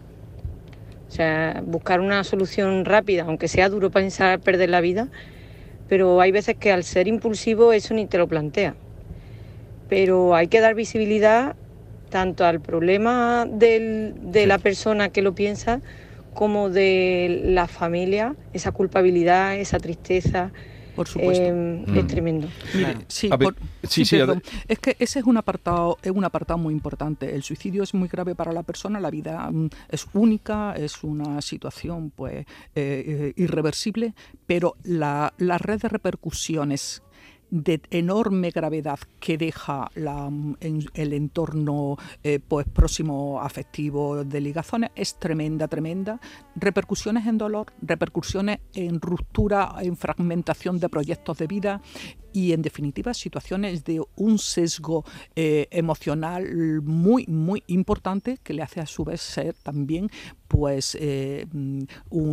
O 1.10 1.12
sea, 1.12 1.62
buscar 1.66 2.02
una 2.02 2.24
solución 2.24 2.86
rápida, 2.86 3.24
aunque 3.24 3.48
sea 3.48 3.68
duro 3.68 3.90
pensar 3.90 4.40
perder 4.40 4.70
la 4.70 4.80
vida, 4.80 5.10
pero 5.88 6.22
hay 6.22 6.32
veces 6.32 6.56
que 6.56 6.72
al 6.72 6.84
ser 6.84 7.08
impulsivo 7.08 7.74
eso 7.74 7.96
ni 7.96 8.06
te 8.06 8.20
lo 8.20 8.28
plantea. 8.28 8.76
Pero 9.90 10.36
hay 10.36 10.48
que 10.48 10.62
dar 10.62 10.76
visibilidad 10.76 11.56
tanto 12.10 12.46
al 12.46 12.62
problema 12.62 13.48
de 13.50 14.46
la 14.46 14.60
persona 14.60 15.10
que 15.10 15.24
lo 15.24 15.34
piensa 15.34 15.82
como 16.34 16.70
de 16.70 17.42
la 17.44 17.68
familia, 17.68 18.36
esa 18.54 18.72
culpabilidad, 18.72 19.58
esa 19.58 19.80
tristeza, 19.80 20.54
por 21.00 21.08
supuesto. 21.08 21.46
Em, 21.46 21.98
es 21.98 22.08
tremendo. 22.08 22.50
sí, 23.08 23.30
es 24.68 24.80
que 24.80 24.98
ese 25.00 25.20
es 25.20 25.26
un 25.26 25.38
apartado, 25.38 25.98
es 26.02 26.12
un 26.12 26.26
apartado 26.26 26.58
muy 26.58 26.74
importante. 26.74 27.34
El 27.34 27.42
suicidio 27.42 27.84
es 27.84 27.94
muy 27.94 28.10
grave 28.10 28.36
para 28.36 28.52
la 28.52 28.64
persona, 28.64 29.00
la 29.00 29.10
vida 29.10 29.50
mm, 29.50 29.70
es 29.88 30.08
única, 30.12 30.74
es 30.76 31.02
una 31.06 31.42
situación 31.42 32.10
pues 32.10 32.40
eh, 32.40 32.46
eh, 32.76 33.34
irreversible, 33.38 34.14
pero 34.46 34.76
la, 34.84 35.34
la 35.38 35.58
red 35.58 35.80
de 35.80 35.88
repercusiones 35.88 37.02
de 37.52 37.82
enorme 37.92 38.52
gravedad 38.52 39.00
que 39.20 39.38
deja 39.38 39.90
el 39.96 41.14
entorno 41.14 41.98
eh, 42.24 42.40
pues, 42.46 42.68
próximo 42.68 43.42
afectivo 43.42 44.24
de 44.24 44.42
ligazones 44.42 44.92
es 44.96 45.20
tremenda, 45.20 45.68
tremenda. 45.68 46.20
Repercusiones 46.56 47.28
en 47.28 47.38
dolor, 47.38 47.74
repercusiones 47.82 48.60
en 48.74 49.02
ruptura, 49.02 49.76
en 49.82 49.98
fragmentación 49.98 50.80
de 50.80 50.90
proyectos 50.90 51.38
de 51.38 51.48
vida 51.48 51.82
y 52.34 52.54
en 52.54 52.62
definitiva 52.62 53.14
situaciones 53.14 53.84
de 53.84 54.02
un 54.16 54.38
sesgo 54.40 55.06
eh, 55.36 55.68
emocional 55.72 56.82
muy 56.82 57.26
muy 57.28 57.64
importante 57.68 58.40
que 58.44 58.54
le 58.54 58.62
hace 58.62 58.80
a 58.80 58.86
su 58.86 59.04
vez 59.04 59.22
ser 59.22 59.56
también 59.56 60.10
pues 60.50 60.98
eh, 61.00 61.46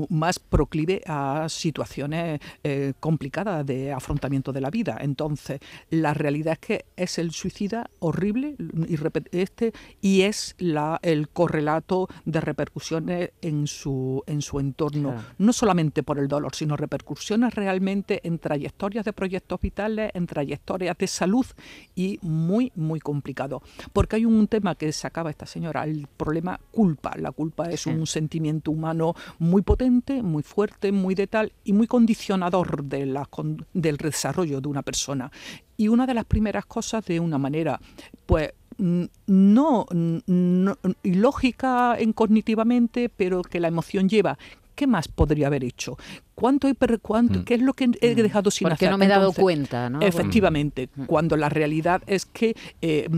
más 0.08 0.38
proclive 0.38 1.02
a 1.06 1.48
situaciones 1.48 2.40
eh, 2.64 2.94
complicadas 2.98 3.64
de 3.64 3.92
afrontamiento 3.92 4.52
de 4.52 4.60
la 4.62 4.70
vida. 4.70 4.96
Entonces, 5.00 5.60
la 5.90 6.14
realidad 6.14 6.54
es 6.54 6.58
que 6.58 6.84
es 6.96 7.18
el 7.18 7.30
suicida 7.32 7.90
horrible 8.00 8.56
y, 8.88 8.96
este, 9.32 9.72
y 10.00 10.22
es 10.22 10.56
la, 10.58 10.98
el 11.02 11.28
correlato 11.28 12.08
de 12.24 12.40
repercusiones 12.40 13.30
en 13.42 13.66
su, 13.66 14.24
en 14.26 14.40
su 14.40 14.60
entorno, 14.60 15.14
no 15.36 15.52
solamente 15.52 16.02
por 16.02 16.18
el 16.18 16.26
dolor, 16.26 16.54
sino 16.54 16.76
repercusiones 16.76 17.54
realmente 17.54 18.26
en 18.26 18.38
trayectorias 18.38 19.04
de 19.04 19.12
proyectos 19.12 19.60
vitales, 19.60 19.85
en 19.86 20.26
trayectorias 20.26 20.96
de 20.98 21.06
salud 21.06 21.46
y 21.94 22.18
muy, 22.22 22.72
muy 22.74 23.00
complicado. 23.00 23.62
Porque 23.92 24.16
hay 24.16 24.24
un 24.24 24.48
tema 24.48 24.74
que 24.74 24.92
sacaba 24.92 25.30
esta 25.30 25.46
señora, 25.46 25.84
el 25.84 26.06
problema 26.16 26.60
culpa. 26.70 27.14
La 27.16 27.32
culpa 27.32 27.70
es 27.70 27.86
un 27.86 28.06
sentimiento 28.06 28.70
humano 28.70 29.14
muy 29.38 29.62
potente, 29.62 30.22
muy 30.22 30.42
fuerte, 30.42 30.92
muy 30.92 31.14
de 31.14 31.26
tal 31.26 31.52
y 31.64 31.72
muy 31.72 31.86
condicionador 31.86 32.84
de 32.84 33.06
la, 33.06 33.28
del 33.72 33.96
desarrollo 33.96 34.60
de 34.60 34.68
una 34.68 34.82
persona. 34.82 35.30
Y 35.76 35.88
una 35.88 36.06
de 36.06 36.14
las 36.14 36.24
primeras 36.24 36.66
cosas 36.66 37.04
de 37.04 37.20
una 37.20 37.38
manera, 37.38 37.80
pues 38.24 38.52
no, 38.78 39.86
no, 39.90 40.78
ilógica 41.02 41.96
en 41.98 42.12
cognitivamente, 42.12 43.08
pero 43.08 43.42
que 43.42 43.60
la 43.60 43.68
emoción 43.68 44.08
lleva, 44.08 44.38
¿qué 44.76 44.86
más 44.86 45.08
podría 45.08 45.48
haber 45.48 45.64
hecho? 45.64 45.98
¿Cuánto, 46.36 46.68
cuánto, 47.02 47.40
mm. 47.40 47.44
¿Qué 47.44 47.54
es 47.54 47.62
lo 47.62 47.72
que 47.72 47.90
he 48.00 48.12
mm. 48.12 48.16
dejado 48.16 48.50
sin 48.52 48.68
Porque 48.68 48.88
no 48.88 48.98
me 48.98 49.06
he 49.06 49.08
dado 49.08 49.32
cuenta, 49.32 49.90
¿no? 49.90 50.00
Efectivamente, 50.02 50.90
mm. 50.94 51.04
cuando 51.06 51.36
la 51.36 51.48
realidad 51.48 52.02
es 52.06 52.26
que 52.26 52.54
eh, 52.82 53.08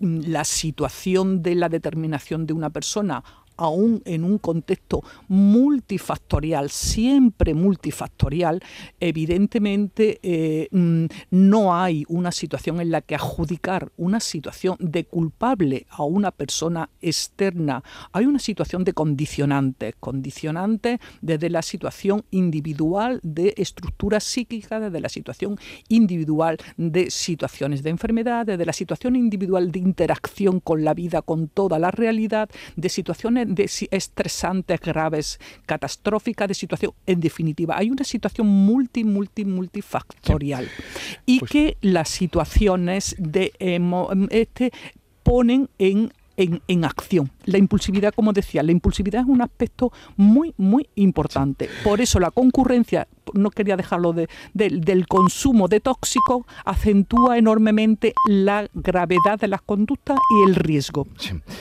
la 0.00 0.44
situación 0.44 1.42
de 1.42 1.54
la 1.54 1.70
determinación 1.70 2.46
de 2.46 2.52
una 2.52 2.68
persona 2.70 3.22
aún 3.56 4.02
en 4.04 4.24
un 4.24 4.38
contexto 4.38 5.02
multifactorial, 5.28 6.70
siempre 6.70 7.54
multifactorial, 7.54 8.62
evidentemente 9.00 10.18
eh, 10.22 10.68
mm, 10.70 11.06
no 11.30 11.74
hay 11.74 12.04
una 12.08 12.32
situación 12.32 12.80
en 12.80 12.90
la 12.90 13.00
que 13.00 13.14
adjudicar 13.14 13.92
una 13.96 14.20
situación 14.20 14.76
de 14.80 15.04
culpable 15.04 15.86
a 15.90 16.04
una 16.04 16.30
persona 16.30 16.88
externa. 17.00 17.82
Hay 18.12 18.26
una 18.26 18.38
situación 18.38 18.84
de 18.84 18.92
condicionantes, 18.92 19.94
condicionantes 20.00 20.98
desde 21.20 21.50
la 21.50 21.62
situación 21.62 22.24
individual 22.30 23.20
de 23.22 23.54
estructura 23.56 24.20
psíquica, 24.20 24.80
desde 24.80 25.00
la 25.00 25.08
situación 25.08 25.58
individual 25.88 26.58
de 26.76 27.10
situaciones 27.10 27.82
de 27.82 27.90
enfermedad, 27.90 28.46
desde 28.46 28.66
la 28.66 28.72
situación 28.72 29.16
individual 29.16 29.70
de 29.70 29.78
interacción 29.78 30.60
con 30.60 30.84
la 30.84 30.94
vida, 30.94 31.22
con 31.22 31.48
toda 31.48 31.78
la 31.78 31.90
realidad, 31.90 32.48
de 32.76 32.88
situaciones 32.88 33.43
de 33.46 33.70
estresantes, 33.90 34.80
graves, 34.80 35.40
catastróficas, 35.66 36.48
de 36.48 36.54
situación. 36.54 36.92
En 37.06 37.20
definitiva, 37.20 37.76
hay 37.76 37.90
una 37.90 38.04
situación 38.04 38.46
multi, 38.46 39.04
multi, 39.04 39.44
multifactorial. 39.44 40.68
Y 41.26 41.40
pues 41.40 41.50
que 41.50 41.76
las 41.80 42.08
situaciones 42.08 43.16
de 43.18 43.52
este 44.30 44.70
ponen 45.22 45.68
en 45.78 46.12
en, 46.36 46.84
acción. 46.84 47.30
La 47.44 47.58
impulsividad, 47.58 48.12
como 48.14 48.32
decía, 48.32 48.62
la 48.62 48.72
impulsividad 48.72 49.22
es 49.22 49.28
un 49.28 49.42
aspecto 49.42 49.92
muy, 50.16 50.54
muy 50.56 50.88
importante. 50.96 51.68
Por 51.82 52.00
eso 52.00 52.18
la 52.18 52.30
concurrencia, 52.30 53.06
no 53.32 53.50
quería 53.50 53.76
dejarlo 53.76 54.12
de, 54.12 54.28
del 54.52 55.06
consumo 55.06 55.68
de 55.68 55.80
tóxicos, 55.80 56.44
acentúa 56.64 57.38
enormemente 57.38 58.14
la 58.28 58.68
gravedad 58.74 59.38
de 59.40 59.48
las 59.48 59.62
conductas 59.62 60.18
y 60.30 60.48
el 60.48 60.54
riesgo. 60.54 61.06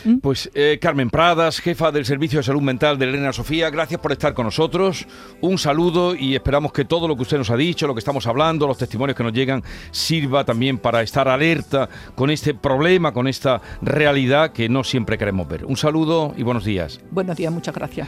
¿Mm? 0.04 0.18
Pues 0.18 0.50
eh, 0.54 0.80
Carmen 0.82 1.10
Pradas, 1.10 1.60
jefa 1.60 1.92
del 1.92 2.06
Servicio 2.06 2.40
de 2.40 2.44
Salud 2.44 2.62
Mental 2.62 2.98
de 2.98 3.06
Elena 3.06 3.34
Sofía, 3.34 3.70
gracias 3.70 4.00
por 4.00 4.12
estar 4.12 4.34
con 4.34 4.46
nosotros. 4.46 5.08
Un 5.42 5.58
saludo 5.58 6.16
y 6.16 6.36
esperamos 6.36 6.74
que 6.74 6.86
todo 6.86 7.08
lo 7.08 7.16
que 7.16 7.24
usted 7.24 7.38
nos 7.38 7.50
ha 7.50 7.58
dicho, 7.58 7.88
lo 7.88 7.94
que 7.94 8.00
estamos 8.00 8.28
hablando, 8.28 8.68
los 8.68 8.78
testimonios 8.78 9.16
que 9.16 9.24
nos 9.24 9.34
llegan, 9.34 9.64
sirva 9.92 10.44
también 10.44 10.78
para 10.78 11.02
estar 11.02 11.28
alerta 11.28 11.90
con 12.16 12.30
este 12.30 12.54
problema, 12.54 13.12
con 13.14 13.28
esta 13.28 13.62
realidad 13.82 14.52
que 14.52 14.70
no 14.70 14.84
siempre 14.84 15.18
queremos 15.18 15.48
ver. 15.48 15.66
Un 15.66 15.78
saludo 15.78 16.34
y 16.38 16.44
buenos 16.44 16.66
días. 16.66 17.00
Buenos 17.12 17.38
días, 17.38 17.52
muchas 17.52 17.74
gracias. 17.74 18.08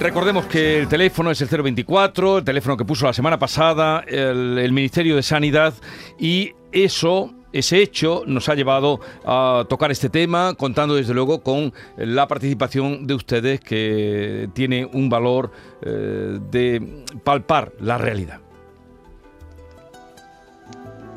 Recordemos 0.00 0.46
que 0.46 0.78
el 0.78 0.88
teléfono 0.88 1.30
es 1.30 1.42
el 1.42 1.48
024, 1.48 2.38
el 2.38 2.44
teléfono 2.44 2.74
que 2.74 2.86
puso 2.86 3.04
la 3.04 3.12
semana 3.12 3.38
pasada 3.38 4.02
el, 4.08 4.72
Ministerio 4.72 5.14
de 5.14 5.22
Sanidad 5.22 5.74
y 6.18 6.54
eso 6.72 7.34
ese 7.52 7.82
hecho 7.82 8.22
nos 8.26 8.48
ha 8.48 8.54
llevado 8.54 9.00
a 9.26 9.66
tocar 9.68 9.90
este 9.90 10.08
tema, 10.08 10.54
contando 10.54 10.94
desde 10.94 11.12
luego 11.12 11.42
con 11.42 11.74
la 11.98 12.26
participación 12.26 13.06
de 13.06 13.12
ustedes 13.12 13.60
que 13.60 14.48
tiene 14.54 14.86
un 14.86 15.10
valor 15.10 15.50
eh, 15.82 16.38
de 16.50 17.04
palpar 17.22 17.72
la 17.78 17.98
realidad. 17.98 18.40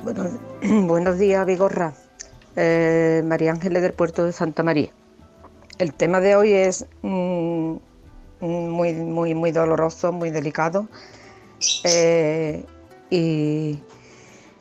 Bueno, 0.04 0.26
buenos 0.88 1.18
días, 1.18 1.46
Vigorra. 1.46 1.94
Eh, 2.58 3.24
María 3.24 3.52
Ángeles 3.52 3.82
del 3.82 3.94
puerto 3.94 4.26
de 4.26 4.34
Santa 4.34 4.62
María. 4.62 4.90
El 5.78 5.94
tema 5.94 6.20
de 6.20 6.36
hoy 6.36 6.52
es 6.52 6.86
mm, 7.02 7.78
muy, 8.48 8.94
muy, 8.94 9.34
muy 9.34 9.52
doloroso, 9.52 10.12
muy 10.12 10.30
delicado. 10.30 10.88
Eh, 11.84 12.66
y 13.10 13.80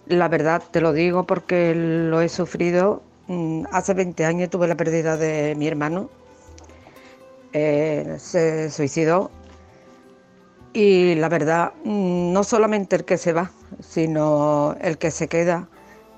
la 0.06 0.28
verdad 0.28 0.62
te 0.70 0.80
lo 0.80 0.92
digo 0.92 1.24
porque 1.26 1.74
lo 1.74 2.20
he 2.20 2.28
sufrido. 2.28 3.02
Mm, 3.28 3.64
hace 3.72 3.94
20 3.94 4.24
años 4.24 4.50
tuve 4.50 4.68
la 4.68 4.76
pérdida 4.76 5.16
de 5.16 5.54
mi 5.56 5.68
hermano. 5.68 6.10
Eh, 7.52 8.16
se 8.18 8.70
suicidó. 8.70 9.30
Y 10.72 11.14
la 11.16 11.28
verdad, 11.28 11.72
mm, 11.84 12.32
no 12.32 12.44
solamente 12.44 12.96
el 12.96 13.04
que 13.04 13.18
se 13.18 13.32
va, 13.32 13.50
sino 13.80 14.76
el 14.80 14.98
que 14.98 15.10
se 15.10 15.28
queda, 15.28 15.68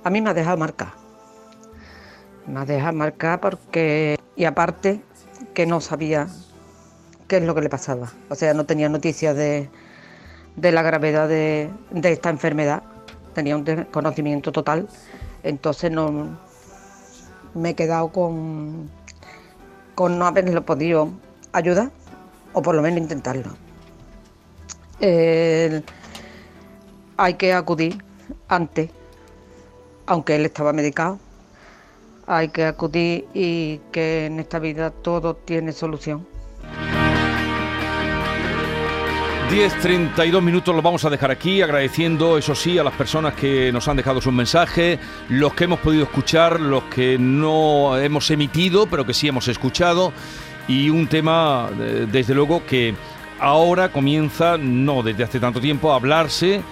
a 0.04 0.10
mí 0.10 0.20
me 0.20 0.30
ha 0.30 0.34
dejado 0.34 0.56
marcar 0.56 1.04
me 2.46 2.64
deja 2.66 2.92
marcar 2.92 3.40
porque, 3.40 4.18
y 4.36 4.44
aparte, 4.44 5.00
que 5.54 5.66
no 5.66 5.80
sabía 5.80 6.28
es 7.36 7.42
lo 7.44 7.54
que 7.54 7.62
le 7.62 7.68
pasaba. 7.68 8.12
O 8.28 8.34
sea, 8.34 8.54
no 8.54 8.64
tenía 8.66 8.88
noticias 8.88 9.36
de, 9.36 9.68
la 10.56 10.82
gravedad 10.82 11.28
de, 11.28 11.70
esta 12.02 12.30
enfermedad, 12.30 12.82
tenía 13.34 13.56
un 13.56 13.64
conocimiento 13.90 14.52
total, 14.52 14.88
entonces 15.42 15.90
no 15.90 16.38
me 17.54 17.70
he 17.70 17.74
quedado 17.74 18.08
con, 18.08 18.90
con 19.94 20.18
no 20.18 20.26
haberlo 20.26 20.64
podido 20.64 21.10
ayudar 21.52 21.90
o 22.52 22.62
por 22.62 22.74
lo 22.74 22.82
menos 22.82 23.00
intentarlo. 23.00 23.50
hay 27.16 27.34
que 27.34 27.52
acudir 27.52 28.02
antes, 28.48 28.90
aunque 30.06 30.36
él 30.36 30.46
estaba 30.46 30.72
medicado. 30.72 31.18
Hay 32.26 32.48
que 32.48 32.64
acudir 32.64 33.26
y 33.34 33.80
que 33.92 34.26
en 34.26 34.40
esta 34.40 34.58
vida 34.58 34.90
todo 34.90 35.36
tiene 35.36 35.72
solución. 35.72 36.26
10.32 39.50 40.40
minutos 40.42 40.74
lo 40.74 40.80
vamos 40.82 41.04
a 41.04 41.10
dejar 41.10 41.30
aquí, 41.30 41.60
agradeciendo, 41.60 42.38
eso 42.38 42.54
sí, 42.54 42.78
a 42.78 42.82
las 42.82 42.94
personas 42.94 43.34
que 43.34 43.70
nos 43.72 43.86
han 43.86 43.96
dejado 43.96 44.20
sus 44.20 44.32
mensajes, 44.32 44.98
los 45.28 45.54
que 45.54 45.64
hemos 45.64 45.80
podido 45.80 46.04
escuchar, 46.04 46.58
los 46.60 46.84
que 46.84 47.18
no 47.18 47.96
hemos 47.98 48.30
emitido, 48.30 48.86
pero 48.86 49.04
que 49.04 49.12
sí 49.14 49.28
hemos 49.28 49.46
escuchado, 49.48 50.12
y 50.66 50.88
un 50.88 51.06
tema, 51.06 51.68
desde 52.10 52.34
luego, 52.34 52.64
que 52.66 52.94
ahora 53.38 53.90
comienza, 53.90 54.56
no 54.56 55.02
desde 55.02 55.24
hace 55.24 55.38
tanto 55.38 55.60
tiempo, 55.60 55.92
a 55.92 55.96
hablarse 55.96 56.62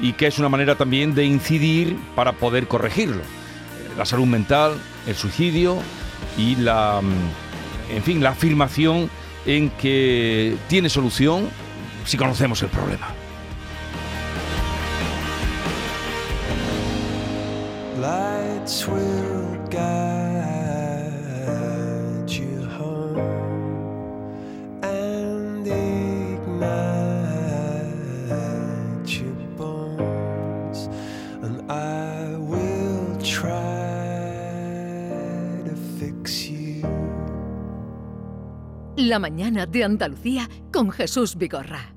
y 0.00 0.12
que 0.12 0.26
es 0.26 0.38
una 0.38 0.48
manera 0.48 0.74
también 0.74 1.14
de 1.14 1.24
incidir 1.24 1.96
para 2.14 2.32
poder 2.32 2.66
corregirlo. 2.66 3.22
La 3.96 4.04
salud 4.04 4.26
mental, 4.26 4.74
el 5.06 5.14
suicidio 5.14 5.78
y 6.36 6.56
la, 6.56 7.00
mm, 7.00 7.94
en 7.96 8.02
fin, 8.02 8.22
la 8.22 8.30
afirmación 8.30 9.08
en 9.46 9.70
que 9.70 10.56
tiene 10.68 10.88
solución 10.88 11.48
si 12.06 12.16
conocemos 12.16 12.62
el 12.62 12.68
problema. 12.68 13.08
La 38.96 39.18
mañana 39.18 39.66
de 39.66 39.84
Andalucía 39.84 40.48
con 40.72 40.90
Jesús 40.90 41.36
Vigorra. 41.36 41.95